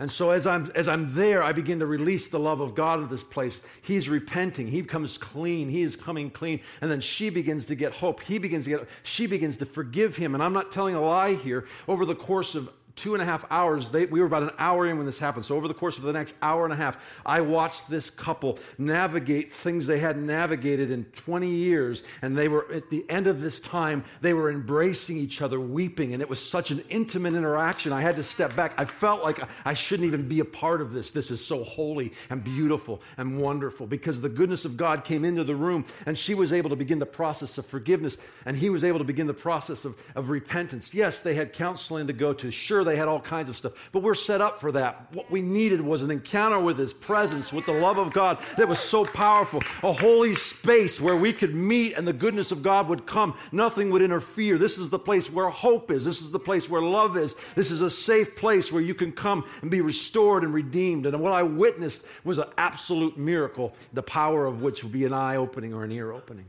And 0.00 0.10
so 0.10 0.30
as 0.30 0.46
I'm, 0.46 0.70
as 0.74 0.88
I'm 0.88 1.14
there, 1.14 1.42
I 1.42 1.52
begin 1.52 1.78
to 1.78 1.86
release 1.86 2.28
the 2.28 2.40
love 2.40 2.60
of 2.60 2.74
God 2.74 3.00
in 3.00 3.08
this 3.08 3.22
place. 3.22 3.62
He's 3.82 4.08
repenting. 4.08 4.66
He 4.66 4.82
becomes 4.82 5.16
clean. 5.16 5.68
He 5.68 5.82
is 5.82 5.94
coming 5.94 6.28
clean. 6.30 6.60
And 6.80 6.90
then 6.90 7.00
she 7.00 7.30
begins 7.30 7.66
to 7.66 7.76
get 7.76 7.92
hope. 7.92 8.20
He 8.20 8.38
begins 8.38 8.64
to 8.64 8.70
get, 8.70 8.88
she 9.04 9.26
begins 9.26 9.58
to 9.58 9.66
forgive 9.66 10.16
him. 10.16 10.34
And 10.34 10.42
I'm 10.42 10.52
not 10.52 10.72
telling 10.72 10.96
a 10.96 11.00
lie 11.00 11.34
here. 11.34 11.66
Over 11.86 12.04
the 12.04 12.16
course 12.16 12.56
of 12.56 12.68
two 13.00 13.14
and 13.14 13.22
a 13.22 13.24
half 13.24 13.44
hours. 13.50 13.88
They, 13.88 14.04
we 14.04 14.20
were 14.20 14.26
about 14.26 14.42
an 14.42 14.52
hour 14.58 14.86
in 14.86 14.98
when 14.98 15.06
this 15.06 15.18
happened. 15.18 15.46
So, 15.46 15.56
over 15.56 15.66
the 15.66 15.74
course 15.74 15.96
of 15.96 16.04
the 16.04 16.12
next 16.12 16.34
hour 16.42 16.64
and 16.64 16.72
a 16.72 16.76
half, 16.76 16.98
I 17.24 17.40
watched 17.40 17.88
this 17.88 18.10
couple 18.10 18.58
navigate 18.76 19.52
things 19.52 19.86
they 19.86 19.98
hadn't 19.98 20.26
navigated 20.26 20.90
in 20.90 21.04
20 21.04 21.48
years. 21.48 22.02
And 22.20 22.36
they 22.36 22.48
were, 22.48 22.70
at 22.72 22.90
the 22.90 23.08
end 23.08 23.26
of 23.26 23.40
this 23.40 23.58
time, 23.60 24.04
they 24.20 24.34
were 24.34 24.50
embracing 24.50 25.16
each 25.16 25.40
other, 25.40 25.58
weeping. 25.58 26.12
And 26.12 26.22
it 26.22 26.28
was 26.28 26.38
such 26.38 26.70
an 26.70 26.84
intimate 26.90 27.34
interaction. 27.34 27.92
I 27.92 28.02
had 28.02 28.16
to 28.16 28.22
step 28.22 28.54
back. 28.54 28.74
I 28.76 28.84
felt 28.84 29.22
like 29.22 29.40
I 29.64 29.74
shouldn't 29.74 30.06
even 30.06 30.28
be 30.28 30.40
a 30.40 30.44
part 30.44 30.82
of 30.82 30.92
this. 30.92 31.10
This 31.10 31.30
is 31.30 31.44
so 31.44 31.64
holy 31.64 32.12
and 32.28 32.44
beautiful 32.44 33.00
and 33.16 33.40
wonderful 33.40 33.86
because 33.86 34.20
the 34.20 34.28
goodness 34.28 34.66
of 34.66 34.76
God 34.76 35.04
came 35.04 35.24
into 35.24 35.44
the 35.44 35.56
room 35.56 35.86
and 36.04 36.18
she 36.18 36.34
was 36.34 36.52
able 36.52 36.70
to 36.70 36.76
begin 36.76 36.98
the 36.98 37.06
process 37.06 37.56
of 37.56 37.66
forgiveness 37.66 38.18
and 38.44 38.56
he 38.56 38.68
was 38.68 38.84
able 38.84 38.98
to 38.98 39.04
begin 39.04 39.26
the 39.26 39.34
process 39.34 39.84
of, 39.86 39.96
of 40.14 40.28
repentance. 40.28 40.92
Yes, 40.92 41.20
they 41.20 41.34
had 41.34 41.52
counseling 41.54 42.06
to 42.06 42.12
go 42.12 42.34
to. 42.34 42.50
Sure, 42.50 42.84
they 42.90 42.96
had 42.96 43.08
all 43.08 43.20
kinds 43.20 43.48
of 43.48 43.56
stuff. 43.56 43.72
But 43.92 44.02
we're 44.02 44.14
set 44.14 44.40
up 44.40 44.60
for 44.60 44.72
that. 44.72 45.06
What 45.14 45.30
we 45.30 45.40
needed 45.40 45.80
was 45.80 46.02
an 46.02 46.10
encounter 46.10 46.58
with 46.58 46.76
His 46.76 46.92
presence, 46.92 47.52
with 47.52 47.66
the 47.66 47.72
love 47.72 47.98
of 47.98 48.12
God 48.12 48.38
that 48.56 48.68
was 48.68 48.78
so 48.78 49.04
powerful. 49.04 49.62
A 49.82 49.92
holy 49.92 50.34
space 50.34 51.00
where 51.00 51.16
we 51.16 51.32
could 51.32 51.54
meet 51.54 51.96
and 51.96 52.06
the 52.06 52.12
goodness 52.12 52.50
of 52.50 52.62
God 52.62 52.88
would 52.88 53.06
come. 53.06 53.36
Nothing 53.52 53.90
would 53.90 54.02
interfere. 54.02 54.58
This 54.58 54.78
is 54.78 54.90
the 54.90 54.98
place 54.98 55.30
where 55.30 55.48
hope 55.48 55.90
is. 55.90 56.04
This 56.04 56.20
is 56.20 56.30
the 56.30 56.38
place 56.38 56.68
where 56.68 56.82
love 56.82 57.16
is. 57.16 57.34
This 57.54 57.70
is 57.70 57.80
a 57.80 57.90
safe 57.90 58.34
place 58.34 58.72
where 58.72 58.82
you 58.82 58.94
can 58.94 59.12
come 59.12 59.44
and 59.62 59.70
be 59.70 59.80
restored 59.80 60.42
and 60.42 60.52
redeemed. 60.52 61.06
And 61.06 61.20
what 61.20 61.32
I 61.32 61.44
witnessed 61.44 62.04
was 62.24 62.38
an 62.38 62.48
absolute 62.58 63.16
miracle, 63.16 63.74
the 63.92 64.02
power 64.02 64.46
of 64.46 64.62
which 64.62 64.82
would 64.82 64.92
be 64.92 65.04
an 65.04 65.12
eye 65.12 65.36
opening 65.36 65.72
or 65.72 65.84
an 65.84 65.92
ear 65.92 66.12
opening. 66.12 66.46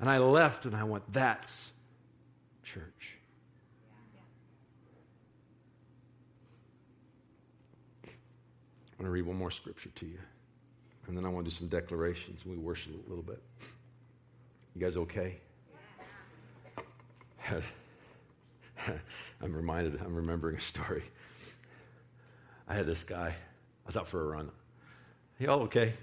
And 0.00 0.08
I 0.08 0.18
left 0.18 0.64
and 0.64 0.74
I 0.74 0.84
went, 0.84 1.12
that's 1.12 1.70
church. 2.64 3.14
I'm 8.98 9.04
going 9.04 9.06
to 9.06 9.12
read 9.12 9.26
one 9.26 9.36
more 9.36 9.52
scripture 9.52 9.90
to 9.90 10.06
you. 10.06 10.18
And 11.06 11.16
then 11.16 11.24
I 11.24 11.28
want 11.28 11.46
to 11.46 11.50
do 11.50 11.56
some 11.56 11.68
declarations. 11.68 12.42
and 12.42 12.50
We 12.52 12.58
worship 12.58 12.92
a 13.06 13.08
little 13.08 13.22
bit. 13.22 13.40
You 14.74 14.80
guys 14.80 14.96
okay? 14.96 15.36
I'm 19.40 19.52
reminded, 19.52 20.00
I'm 20.04 20.16
remembering 20.16 20.56
a 20.56 20.60
story. 20.60 21.04
I 22.66 22.74
had 22.74 22.86
this 22.86 23.04
guy. 23.04 23.28
I 23.28 23.86
was 23.86 23.96
out 23.96 24.08
for 24.08 24.20
a 24.22 24.26
run. 24.26 24.50
Y'all 25.38 25.62
okay? 25.62 25.94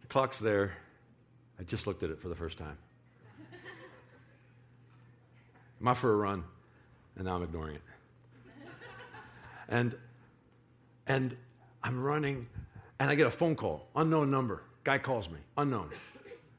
The 0.00 0.06
clock's 0.08 0.38
there. 0.38 0.72
I 1.58 1.62
just 1.62 1.86
looked 1.86 2.02
at 2.02 2.10
it 2.10 2.20
for 2.20 2.28
the 2.28 2.34
first 2.34 2.58
time. 2.58 2.76
I'm 5.80 5.88
out 5.88 5.98
for 5.98 6.12
a 6.12 6.16
run, 6.16 6.44
and 7.16 7.24
now 7.24 7.36
I'm 7.36 7.42
ignoring 7.42 7.76
it. 7.76 7.82
And, 9.68 9.94
and 11.06 11.36
I'm 11.82 12.02
running, 12.02 12.46
and 12.98 13.10
I 13.10 13.14
get 13.14 13.26
a 13.26 13.30
phone 13.30 13.56
call, 13.56 13.86
unknown 13.96 14.30
number. 14.30 14.62
Guy 14.84 14.98
calls 14.98 15.28
me, 15.28 15.38
unknown. 15.56 15.90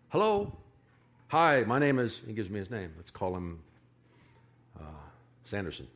Hello? 0.10 0.56
Hi, 1.28 1.64
my 1.66 1.80
name 1.80 2.00
is, 2.00 2.22
he 2.26 2.34
gives 2.34 2.50
me 2.50 2.60
his 2.60 2.70
name. 2.70 2.92
Let's 2.98 3.12
call 3.12 3.36
him 3.36 3.60
uh, 4.80 4.84
Sanderson. 5.46 5.88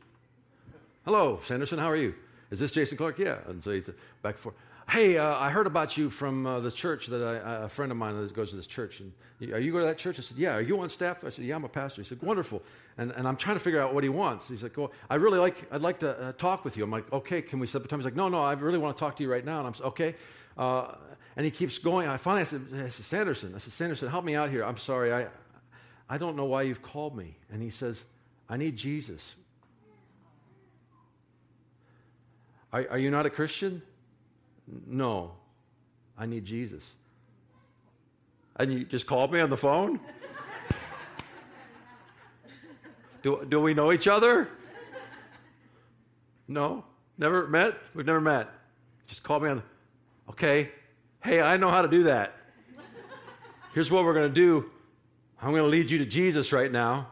Hello, 1.04 1.40
Sanderson, 1.44 1.78
how 1.78 1.90
are 1.90 1.96
you? 1.96 2.14
Is 2.50 2.58
this 2.58 2.72
Jason 2.72 2.96
Clark? 2.96 3.18
Yeah. 3.18 3.38
And 3.48 3.62
so 3.62 3.72
he's 3.72 3.84
back 4.22 4.34
and 4.34 4.38
forth. 4.38 4.54
Hey, 4.88 5.18
uh, 5.18 5.36
I 5.36 5.50
heard 5.50 5.66
about 5.66 5.96
you 5.96 6.10
from 6.10 6.46
uh, 6.46 6.60
the 6.60 6.70
church 6.70 7.08
that 7.08 7.22
I, 7.22 7.64
a 7.64 7.68
friend 7.68 7.90
of 7.90 7.98
mine 7.98 8.20
that 8.20 8.32
goes 8.32 8.50
to 8.50 8.56
this 8.56 8.68
church. 8.68 9.00
And 9.00 9.12
are 9.52 9.58
you 9.58 9.72
going 9.72 9.82
to 9.82 9.88
that 9.88 9.98
church? 9.98 10.18
I 10.18 10.22
said, 10.22 10.36
Yeah. 10.36 10.54
Are 10.54 10.60
you 10.60 10.80
on 10.80 10.88
staff? 10.88 11.24
I 11.24 11.30
said, 11.30 11.44
Yeah, 11.44 11.56
I'm 11.56 11.64
a 11.64 11.68
pastor. 11.68 12.02
He 12.02 12.08
said, 12.08 12.22
Wonderful. 12.22 12.62
And, 12.98 13.10
and 13.12 13.28
I'm 13.28 13.36
trying 13.36 13.56
to 13.56 13.60
figure 13.60 13.80
out 13.80 13.92
what 13.92 14.02
he 14.02 14.08
wants. 14.08 14.48
He's 14.48 14.62
like, 14.62 14.76
Well, 14.76 14.92
I 15.10 15.16
really 15.16 15.38
like, 15.38 15.66
I'd 15.70 15.82
like 15.82 16.00
to 16.00 16.18
uh, 16.18 16.32
talk 16.32 16.64
with 16.64 16.76
you. 16.76 16.84
I'm 16.84 16.90
like, 16.90 17.12
Okay, 17.12 17.42
can 17.42 17.58
we 17.58 17.66
set 17.66 17.82
the 17.82 17.88
time? 17.88 17.98
He's 17.98 18.04
like, 18.04 18.16
No, 18.16 18.28
no, 18.28 18.42
I 18.42 18.52
really 18.54 18.78
want 18.78 18.96
to 18.96 19.00
talk 19.00 19.16
to 19.16 19.22
you 19.22 19.30
right 19.30 19.44
now. 19.44 19.58
And 19.58 19.66
I'm 19.66 19.72
like, 19.74 19.82
Okay. 19.82 20.14
Uh, 20.56 20.94
and 21.36 21.44
he 21.44 21.50
keeps 21.50 21.76
going. 21.76 22.08
I 22.08 22.16
finally 22.16 22.46
said, 22.46 22.66
I 22.72 22.88
said, 22.88 23.04
Sanderson, 23.04 23.54
I 23.54 23.58
said, 23.58 23.74
Sanderson, 23.74 24.08
help 24.08 24.24
me 24.24 24.34
out 24.34 24.50
here. 24.50 24.64
I'm 24.64 24.78
sorry. 24.78 25.12
I, 25.12 25.26
I 26.08 26.16
don't 26.16 26.34
know 26.34 26.46
why 26.46 26.62
you've 26.62 26.82
called 26.82 27.14
me. 27.14 27.36
And 27.52 27.62
he 27.62 27.68
says, 27.68 28.02
I 28.48 28.56
need 28.56 28.76
Jesus. 28.76 29.22
Are, 32.72 32.86
are 32.90 32.98
you 32.98 33.10
not 33.10 33.26
a 33.26 33.30
Christian? 33.30 33.82
No. 34.86 35.32
I 36.18 36.24
need 36.24 36.46
Jesus. 36.46 36.82
And 38.56 38.72
you 38.72 38.84
just 38.84 39.06
called 39.06 39.32
me 39.32 39.40
on 39.40 39.50
the 39.50 39.56
phone? 39.56 40.00
Do, 43.26 43.44
do 43.44 43.60
we 43.60 43.74
know 43.74 43.90
each 43.90 44.06
other? 44.06 44.48
No? 46.46 46.84
Never 47.18 47.48
met? 47.48 47.74
We've 47.92 48.06
never 48.06 48.20
met. 48.20 48.48
Just 49.08 49.24
call 49.24 49.40
me 49.40 49.48
on 49.48 49.64
okay. 50.30 50.70
Hey, 51.24 51.42
I 51.42 51.56
know 51.56 51.68
how 51.68 51.82
to 51.82 51.88
do 51.88 52.04
that. 52.04 52.36
Here's 53.74 53.90
what 53.90 54.04
we're 54.04 54.14
going 54.14 54.32
to 54.32 54.40
do. 54.40 54.70
I'm 55.42 55.50
going 55.50 55.64
to 55.64 55.68
lead 55.68 55.90
you 55.90 55.98
to 55.98 56.06
Jesus 56.06 56.52
right 56.52 56.70
now, 56.70 57.08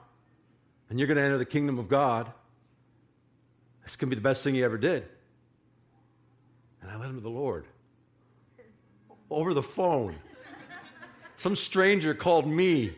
and 0.88 1.00
you're 1.00 1.08
going 1.08 1.16
to 1.16 1.24
enter 1.24 1.36
the 1.36 1.44
kingdom 1.44 1.80
of 1.80 1.88
God. 1.88 2.30
It's 3.84 3.96
going 3.96 4.08
to 4.08 4.14
be 4.14 4.20
the 4.20 4.22
best 4.22 4.44
thing 4.44 4.54
you 4.54 4.64
ever 4.64 4.78
did. 4.78 5.04
And 6.80 6.92
I 6.92 6.96
led 6.96 7.10
him 7.10 7.16
to 7.16 7.22
the 7.22 7.28
Lord 7.28 7.66
over 9.32 9.52
the 9.52 9.62
phone. 9.62 10.14
Some 11.38 11.56
stranger 11.56 12.14
called 12.14 12.46
me 12.46 12.94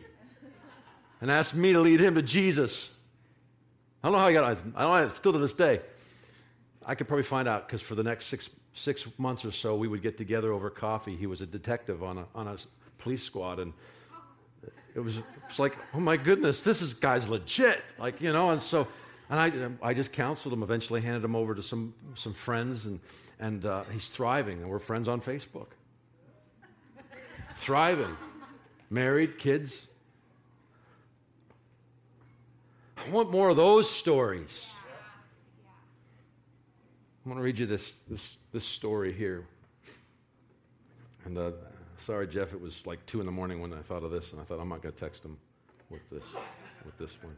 and 1.19 1.31
asked 1.31 1.55
me 1.55 1.73
to 1.73 1.79
lead 1.79 1.99
him 1.99 2.13
to 2.13 2.21
Jesus. 2.21 2.91
I 4.07 4.09
don't 4.09 4.13
know 4.13 4.21
how 4.21 4.27
he 4.29 4.33
got 4.35 4.51
it. 4.53 4.59
I 4.73 4.83
don't 4.83 5.01
know, 5.01 5.07
still 5.09 5.33
to 5.33 5.37
this 5.37 5.53
day. 5.53 5.81
I 6.85 6.95
could 6.95 7.09
probably 7.09 7.25
find 7.25 7.45
out 7.45 7.67
because 7.67 7.81
for 7.81 7.93
the 7.93 8.03
next 8.03 8.27
six, 8.27 8.49
six 8.73 9.05
months 9.17 9.43
or 9.43 9.51
so, 9.51 9.75
we 9.75 9.89
would 9.89 10.01
get 10.01 10.15
together 10.17 10.53
over 10.53 10.69
coffee. 10.69 11.17
He 11.17 11.27
was 11.27 11.41
a 11.41 11.45
detective 11.45 12.01
on 12.01 12.19
a, 12.19 12.25
on 12.33 12.47
a 12.47 12.55
police 12.99 13.21
squad, 13.21 13.59
and 13.59 13.73
it 14.95 15.01
was, 15.01 15.19
it's 15.49 15.59
like, 15.59 15.77
oh 15.93 15.99
my 15.99 16.15
goodness, 16.15 16.61
this 16.61 16.81
is 16.81 16.93
guy's 16.93 17.27
legit. 17.27 17.81
Like, 17.99 18.21
you 18.21 18.31
know, 18.31 18.51
and 18.51 18.61
so, 18.61 18.87
and 19.29 19.77
I, 19.83 19.89
I 19.89 19.93
just 19.93 20.13
counseled 20.13 20.53
him, 20.53 20.63
eventually 20.63 21.01
handed 21.01 21.25
him 21.25 21.35
over 21.35 21.53
to 21.53 21.61
some, 21.61 21.93
some 22.15 22.33
friends, 22.33 22.85
and, 22.85 23.01
and 23.41 23.65
uh, 23.65 23.83
he's 23.91 24.07
thriving, 24.07 24.61
and 24.61 24.69
we're 24.69 24.79
friends 24.79 25.09
on 25.09 25.19
Facebook 25.19 25.67
thriving, 27.57 28.15
married, 28.89 29.37
kids. 29.37 29.86
I 32.97 33.09
want 33.09 33.31
more 33.31 33.49
of 33.49 33.57
those 33.57 33.89
stories. 33.89 34.65
I 37.25 37.29
want 37.29 37.39
to 37.39 37.43
read 37.43 37.59
you 37.59 37.65
this, 37.65 37.93
this, 38.09 38.37
this 38.51 38.65
story 38.65 39.13
here. 39.13 39.45
And 41.25 41.37
uh, 41.37 41.51
sorry, 41.99 42.27
Jeff, 42.27 42.53
it 42.53 42.61
was 42.61 42.85
like 42.85 43.05
2 43.05 43.19
in 43.19 43.25
the 43.25 43.31
morning 43.31 43.61
when 43.61 43.73
I 43.73 43.81
thought 43.81 44.03
of 44.03 44.11
this, 44.11 44.31
and 44.31 44.41
I 44.41 44.45
thought 44.45 44.59
I'm 44.59 44.69
not 44.69 44.81
going 44.81 44.93
to 44.93 44.99
text 44.99 45.23
him 45.23 45.37
with 45.89 46.09
this, 46.09 46.23
with 46.85 46.97
this 46.97 47.17
one. 47.21 47.35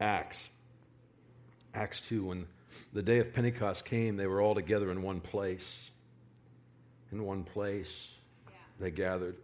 Acts. 0.00 0.50
Acts 1.74 2.00
2, 2.02 2.26
when 2.26 2.46
the 2.92 3.02
day 3.02 3.18
of 3.18 3.32
Pentecost 3.32 3.84
came, 3.84 4.16
they 4.16 4.26
were 4.26 4.40
all 4.40 4.54
together 4.54 4.90
in 4.90 5.02
one 5.02 5.20
place. 5.20 5.90
In 7.12 7.24
one 7.24 7.44
place 7.44 8.08
they 8.78 8.90
gathered. 8.90 9.36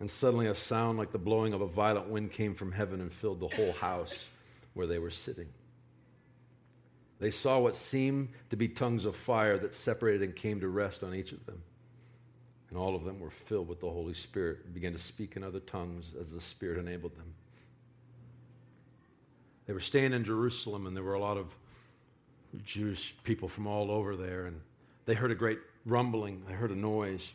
And 0.00 0.10
suddenly 0.10 0.46
a 0.46 0.54
sound 0.54 0.96
like 0.96 1.12
the 1.12 1.18
blowing 1.18 1.52
of 1.52 1.60
a 1.60 1.66
violent 1.66 2.08
wind 2.08 2.32
came 2.32 2.54
from 2.54 2.72
heaven 2.72 3.02
and 3.02 3.12
filled 3.12 3.40
the 3.40 3.48
whole 3.48 3.72
house 3.72 4.14
where 4.72 4.86
they 4.86 4.98
were 4.98 5.10
sitting. 5.10 5.48
They 7.18 7.30
saw 7.30 7.58
what 7.58 7.76
seemed 7.76 8.30
to 8.48 8.56
be 8.56 8.66
tongues 8.66 9.04
of 9.04 9.14
fire 9.14 9.58
that 9.58 9.74
separated 9.74 10.22
and 10.22 10.34
came 10.34 10.60
to 10.60 10.68
rest 10.68 11.04
on 11.04 11.14
each 11.14 11.32
of 11.32 11.44
them. 11.44 11.62
And 12.70 12.78
all 12.78 12.96
of 12.96 13.04
them 13.04 13.20
were 13.20 13.30
filled 13.30 13.68
with 13.68 13.80
the 13.80 13.90
Holy 13.90 14.14
Spirit 14.14 14.60
and 14.64 14.72
began 14.72 14.92
to 14.92 14.98
speak 14.98 15.36
in 15.36 15.44
other 15.44 15.60
tongues 15.60 16.12
as 16.18 16.30
the 16.30 16.40
Spirit 16.40 16.78
enabled 16.78 17.14
them. 17.16 17.34
They 19.66 19.74
were 19.74 19.80
staying 19.80 20.14
in 20.14 20.24
Jerusalem, 20.24 20.86
and 20.86 20.96
there 20.96 21.04
were 21.04 21.14
a 21.14 21.20
lot 21.20 21.36
of 21.36 21.46
Jewish 22.64 23.14
people 23.22 23.48
from 23.48 23.66
all 23.66 23.90
over 23.90 24.16
there. 24.16 24.46
And 24.46 24.60
they 25.04 25.14
heard 25.14 25.30
a 25.30 25.34
great 25.34 25.58
rumbling, 25.84 26.42
they 26.48 26.54
heard 26.54 26.70
a 26.70 26.76
noise 26.76 27.28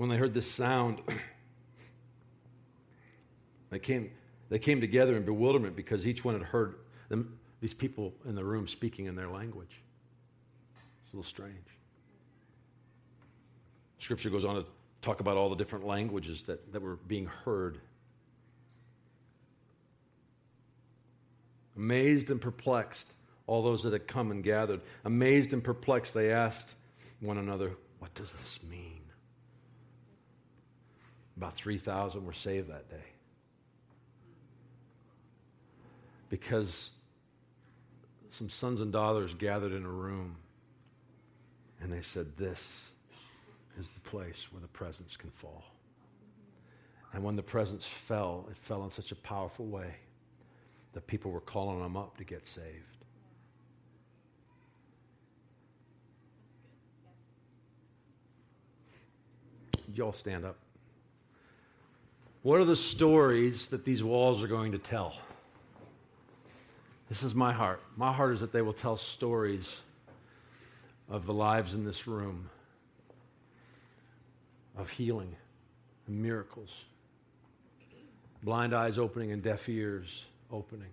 when 0.00 0.08
they 0.08 0.16
heard 0.16 0.32
this 0.32 0.50
sound, 0.50 1.02
they 3.70 3.78
came, 3.78 4.10
they 4.48 4.58
came 4.58 4.80
together 4.80 5.14
in 5.14 5.26
bewilderment 5.26 5.76
because 5.76 6.06
each 6.06 6.24
one 6.24 6.32
had 6.32 6.42
heard 6.42 6.76
them, 7.10 7.38
these 7.60 7.74
people 7.74 8.14
in 8.24 8.34
the 8.34 8.42
room 8.42 8.66
speaking 8.66 9.04
in 9.04 9.14
their 9.14 9.28
language. 9.28 9.82
It's 11.04 11.12
a 11.12 11.16
little 11.16 11.28
strange. 11.28 11.66
Scripture 13.98 14.30
goes 14.30 14.42
on 14.42 14.54
to 14.54 14.64
talk 15.02 15.20
about 15.20 15.36
all 15.36 15.50
the 15.50 15.56
different 15.56 15.84
languages 15.84 16.44
that, 16.44 16.72
that 16.72 16.80
were 16.80 16.96
being 16.96 17.26
heard. 17.26 17.78
Amazed 21.76 22.30
and 22.30 22.40
perplexed, 22.40 23.12
all 23.46 23.62
those 23.62 23.82
that 23.82 23.92
had 23.92 24.08
come 24.08 24.30
and 24.30 24.42
gathered, 24.42 24.80
amazed 25.04 25.52
and 25.52 25.62
perplexed, 25.62 26.14
they 26.14 26.32
asked 26.32 26.72
one 27.20 27.36
another, 27.36 27.76
What 27.98 28.14
does 28.14 28.32
this 28.32 28.60
mean? 28.62 28.99
About 31.40 31.56
3,000 31.56 32.22
were 32.26 32.34
saved 32.34 32.68
that 32.68 32.90
day. 32.90 33.06
Because 36.28 36.90
some 38.30 38.50
sons 38.50 38.82
and 38.82 38.92
daughters 38.92 39.32
gathered 39.32 39.72
in 39.72 39.86
a 39.86 39.88
room 39.88 40.36
and 41.80 41.90
they 41.90 42.02
said, 42.02 42.36
This 42.36 42.62
is 43.78 43.88
the 43.88 44.00
place 44.00 44.48
where 44.50 44.60
the 44.60 44.68
presence 44.68 45.16
can 45.16 45.30
fall. 45.30 45.64
And 47.14 47.24
when 47.24 47.36
the 47.36 47.42
presence 47.42 47.86
fell, 47.86 48.46
it 48.50 48.56
fell 48.58 48.84
in 48.84 48.90
such 48.90 49.10
a 49.10 49.16
powerful 49.16 49.64
way 49.64 49.94
that 50.92 51.06
people 51.06 51.30
were 51.30 51.40
calling 51.40 51.80
them 51.80 51.96
up 51.96 52.18
to 52.18 52.24
get 52.24 52.46
saved. 52.46 52.84
Y'all 59.94 60.12
stand 60.12 60.44
up. 60.44 60.58
What 62.42 62.58
are 62.60 62.64
the 62.64 62.76
stories 62.76 63.68
that 63.68 63.84
these 63.84 64.02
walls 64.02 64.42
are 64.42 64.48
going 64.48 64.72
to 64.72 64.78
tell? 64.78 65.14
This 67.08 67.22
is 67.22 67.34
my 67.34 67.52
heart. 67.52 67.82
My 67.96 68.12
heart 68.12 68.34
is 68.34 68.40
that 68.40 68.52
they 68.52 68.62
will 68.62 68.72
tell 68.72 68.96
stories 68.96 69.68
of 71.10 71.26
the 71.26 71.34
lives 71.34 71.74
in 71.74 71.84
this 71.84 72.06
room, 72.06 72.48
of 74.76 74.88
healing 74.88 75.34
miracles, 76.08 76.70
blind 78.42 78.74
eyes 78.74 78.98
opening 78.98 79.32
and 79.32 79.42
deaf 79.42 79.68
ears 79.68 80.24
opening, 80.50 80.90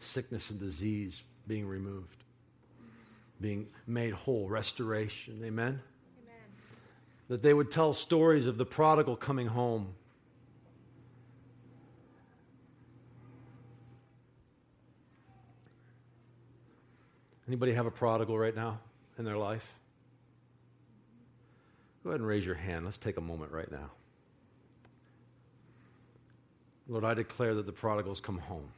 sickness 0.00 0.50
and 0.50 0.58
disease 0.58 1.22
being 1.46 1.66
removed, 1.66 2.24
being 3.40 3.66
made 3.86 4.12
whole, 4.12 4.48
restoration. 4.48 5.40
Amen? 5.44 5.80
That 7.32 7.40
they 7.40 7.54
would 7.54 7.70
tell 7.70 7.94
stories 7.94 8.46
of 8.46 8.58
the 8.58 8.66
prodigal 8.66 9.16
coming 9.16 9.46
home. 9.46 9.88
Anybody 17.48 17.72
have 17.72 17.86
a 17.86 17.90
prodigal 17.90 18.38
right 18.38 18.54
now 18.54 18.80
in 19.16 19.24
their 19.24 19.38
life? 19.38 19.64
Go 22.04 22.10
ahead 22.10 22.20
and 22.20 22.28
raise 22.28 22.44
your 22.44 22.54
hand. 22.54 22.84
Let's 22.84 22.98
take 22.98 23.16
a 23.16 23.22
moment 23.22 23.50
right 23.50 23.72
now. 23.72 23.90
Lord, 26.86 27.02
I 27.02 27.14
declare 27.14 27.54
that 27.54 27.64
the 27.64 27.72
prodigals 27.72 28.20
come 28.20 28.36
home. 28.36 28.68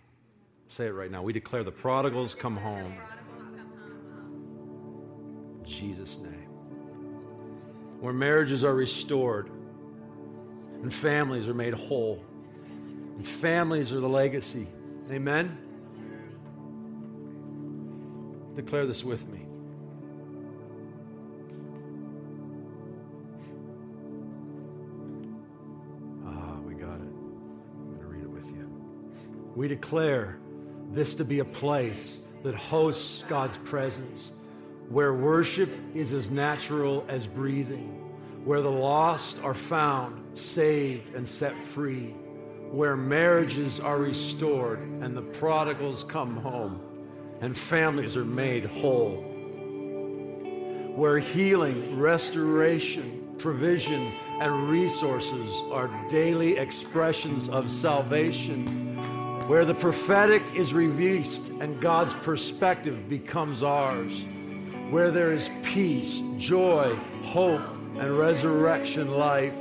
Say 0.68 0.86
it 0.86 0.90
right 0.90 1.10
now. 1.10 1.24
We 1.24 1.32
declare 1.32 1.64
the 1.64 1.72
prodigals 1.72 2.36
come 2.36 2.56
home. 2.56 2.94
In 5.58 5.68
Jesus' 5.68 6.18
name. 6.18 6.53
Where 8.04 8.12
marriages 8.12 8.64
are 8.64 8.74
restored 8.74 9.48
and 10.82 10.92
families 10.92 11.48
are 11.48 11.54
made 11.54 11.72
whole. 11.72 12.22
And 13.16 13.26
families 13.26 13.94
are 13.94 14.00
the 14.00 14.06
legacy. 14.06 14.66
Amen? 15.10 15.56
Declare 18.56 18.84
this 18.84 19.02
with 19.04 19.26
me. 19.28 19.46
Ah, 26.26 26.58
we 26.60 26.74
got 26.74 26.96
it. 26.96 27.08
I'm 27.08 27.86
going 27.86 28.00
to 28.00 28.06
read 28.06 28.24
it 28.24 28.28
with 28.28 28.44
you. 28.48 28.70
We 29.56 29.66
declare 29.66 30.36
this 30.92 31.14
to 31.14 31.24
be 31.24 31.38
a 31.38 31.44
place 31.46 32.18
that 32.42 32.54
hosts 32.54 33.24
God's 33.30 33.56
presence, 33.56 34.30
where 34.88 35.14
worship 35.14 35.70
is 35.94 36.12
as 36.12 36.30
natural 36.30 37.04
as 37.08 37.26
breathing, 37.26 37.88
where 38.44 38.60
the 38.60 38.70
lost 38.70 39.40
are 39.42 39.54
found, 39.54 40.38
saved, 40.38 41.14
and 41.14 41.26
set 41.26 41.54
free, 41.64 42.14
where 42.70 42.96
marriages 42.96 43.80
are 43.80 43.98
restored 43.98 44.80
and 45.00 45.16
the 45.16 45.22
prodigals 45.22 46.04
come 46.04 46.36
home 46.36 46.80
and 47.40 47.56
families 47.56 48.16
are 48.16 48.24
made 48.24 48.64
whole, 48.66 49.16
where 50.94 51.18
healing, 51.18 51.98
restoration, 51.98 53.34
provision, 53.38 54.12
and 54.40 54.68
resources 54.68 55.62
are 55.70 55.88
daily 56.10 56.56
expressions 56.56 57.48
of 57.48 57.70
salvation 57.70 58.84
where 59.48 59.66
the 59.66 59.74
prophetic 59.74 60.42
is 60.54 60.72
released 60.72 61.48
and 61.60 61.78
God's 61.78 62.14
perspective 62.14 63.10
becomes 63.10 63.62
ours, 63.62 64.24
where 64.94 65.10
there 65.10 65.32
is 65.32 65.50
peace, 65.64 66.22
joy, 66.38 66.96
hope, 67.24 67.60
and 67.98 68.16
resurrection 68.16 69.10
life, 69.10 69.52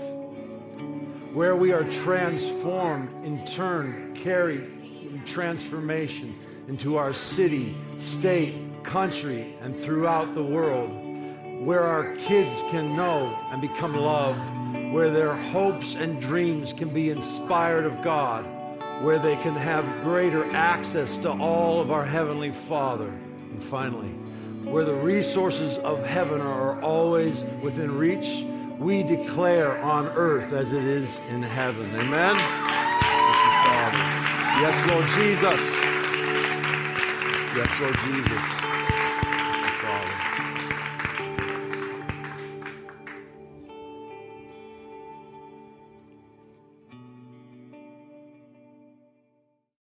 where 1.34 1.56
we 1.56 1.72
are 1.72 1.86
transformed, 1.86 3.10
in 3.26 3.44
turn, 3.44 4.16
carry 4.16 4.64
transformation 5.26 6.38
into 6.68 6.98
our 6.98 7.16
city, 7.16 7.76
state, 7.98 8.54
country, 8.84 9.58
and 9.60 9.76
throughout 9.80 10.36
the 10.36 10.44
world, 10.44 10.92
where 11.66 11.82
our 11.82 12.16
kids 12.18 12.62
can 12.70 12.96
know 12.96 13.36
and 13.50 13.60
become 13.60 13.96
loved, 13.96 14.40
where 14.94 15.10
their 15.10 15.34
hopes 15.36 15.96
and 15.96 16.22
dreams 16.22 16.74
can 16.74 16.90
be 16.90 17.10
inspired 17.10 17.86
of 17.86 18.04
God 18.04 18.46
where 19.02 19.18
they 19.18 19.36
can 19.38 19.56
have 19.56 19.84
greater 20.04 20.46
access 20.54 21.18
to 21.18 21.32
all 21.32 21.82
of 21.82 21.90
our 21.90 22.06
Heavenly 22.06 22.52
Father. 22.52 23.10
And 23.10 23.62
finally, 23.64 24.14
where 24.64 24.86
the 24.86 24.94
resources 24.94 25.78
of 25.80 26.04
heaven 26.06 26.42
are 26.42 26.82
always 26.82 27.44
within 27.62 27.98
reach, 27.98 28.46
we 28.80 29.04
declare 29.04 29.78
on 29.82 30.08
earth 30.10 30.54
as 30.54 30.72
it 30.72 30.84
is 30.84 31.20
in 31.30 31.44
heaven. 31.44 31.86
Amen? 31.96 32.36
Yes, 34.64 34.88
Lord 34.88 35.06
Jesus. 35.18 35.60
Yes, 37.56 37.80
Lord 37.82 37.98
Jesus. 38.06 38.63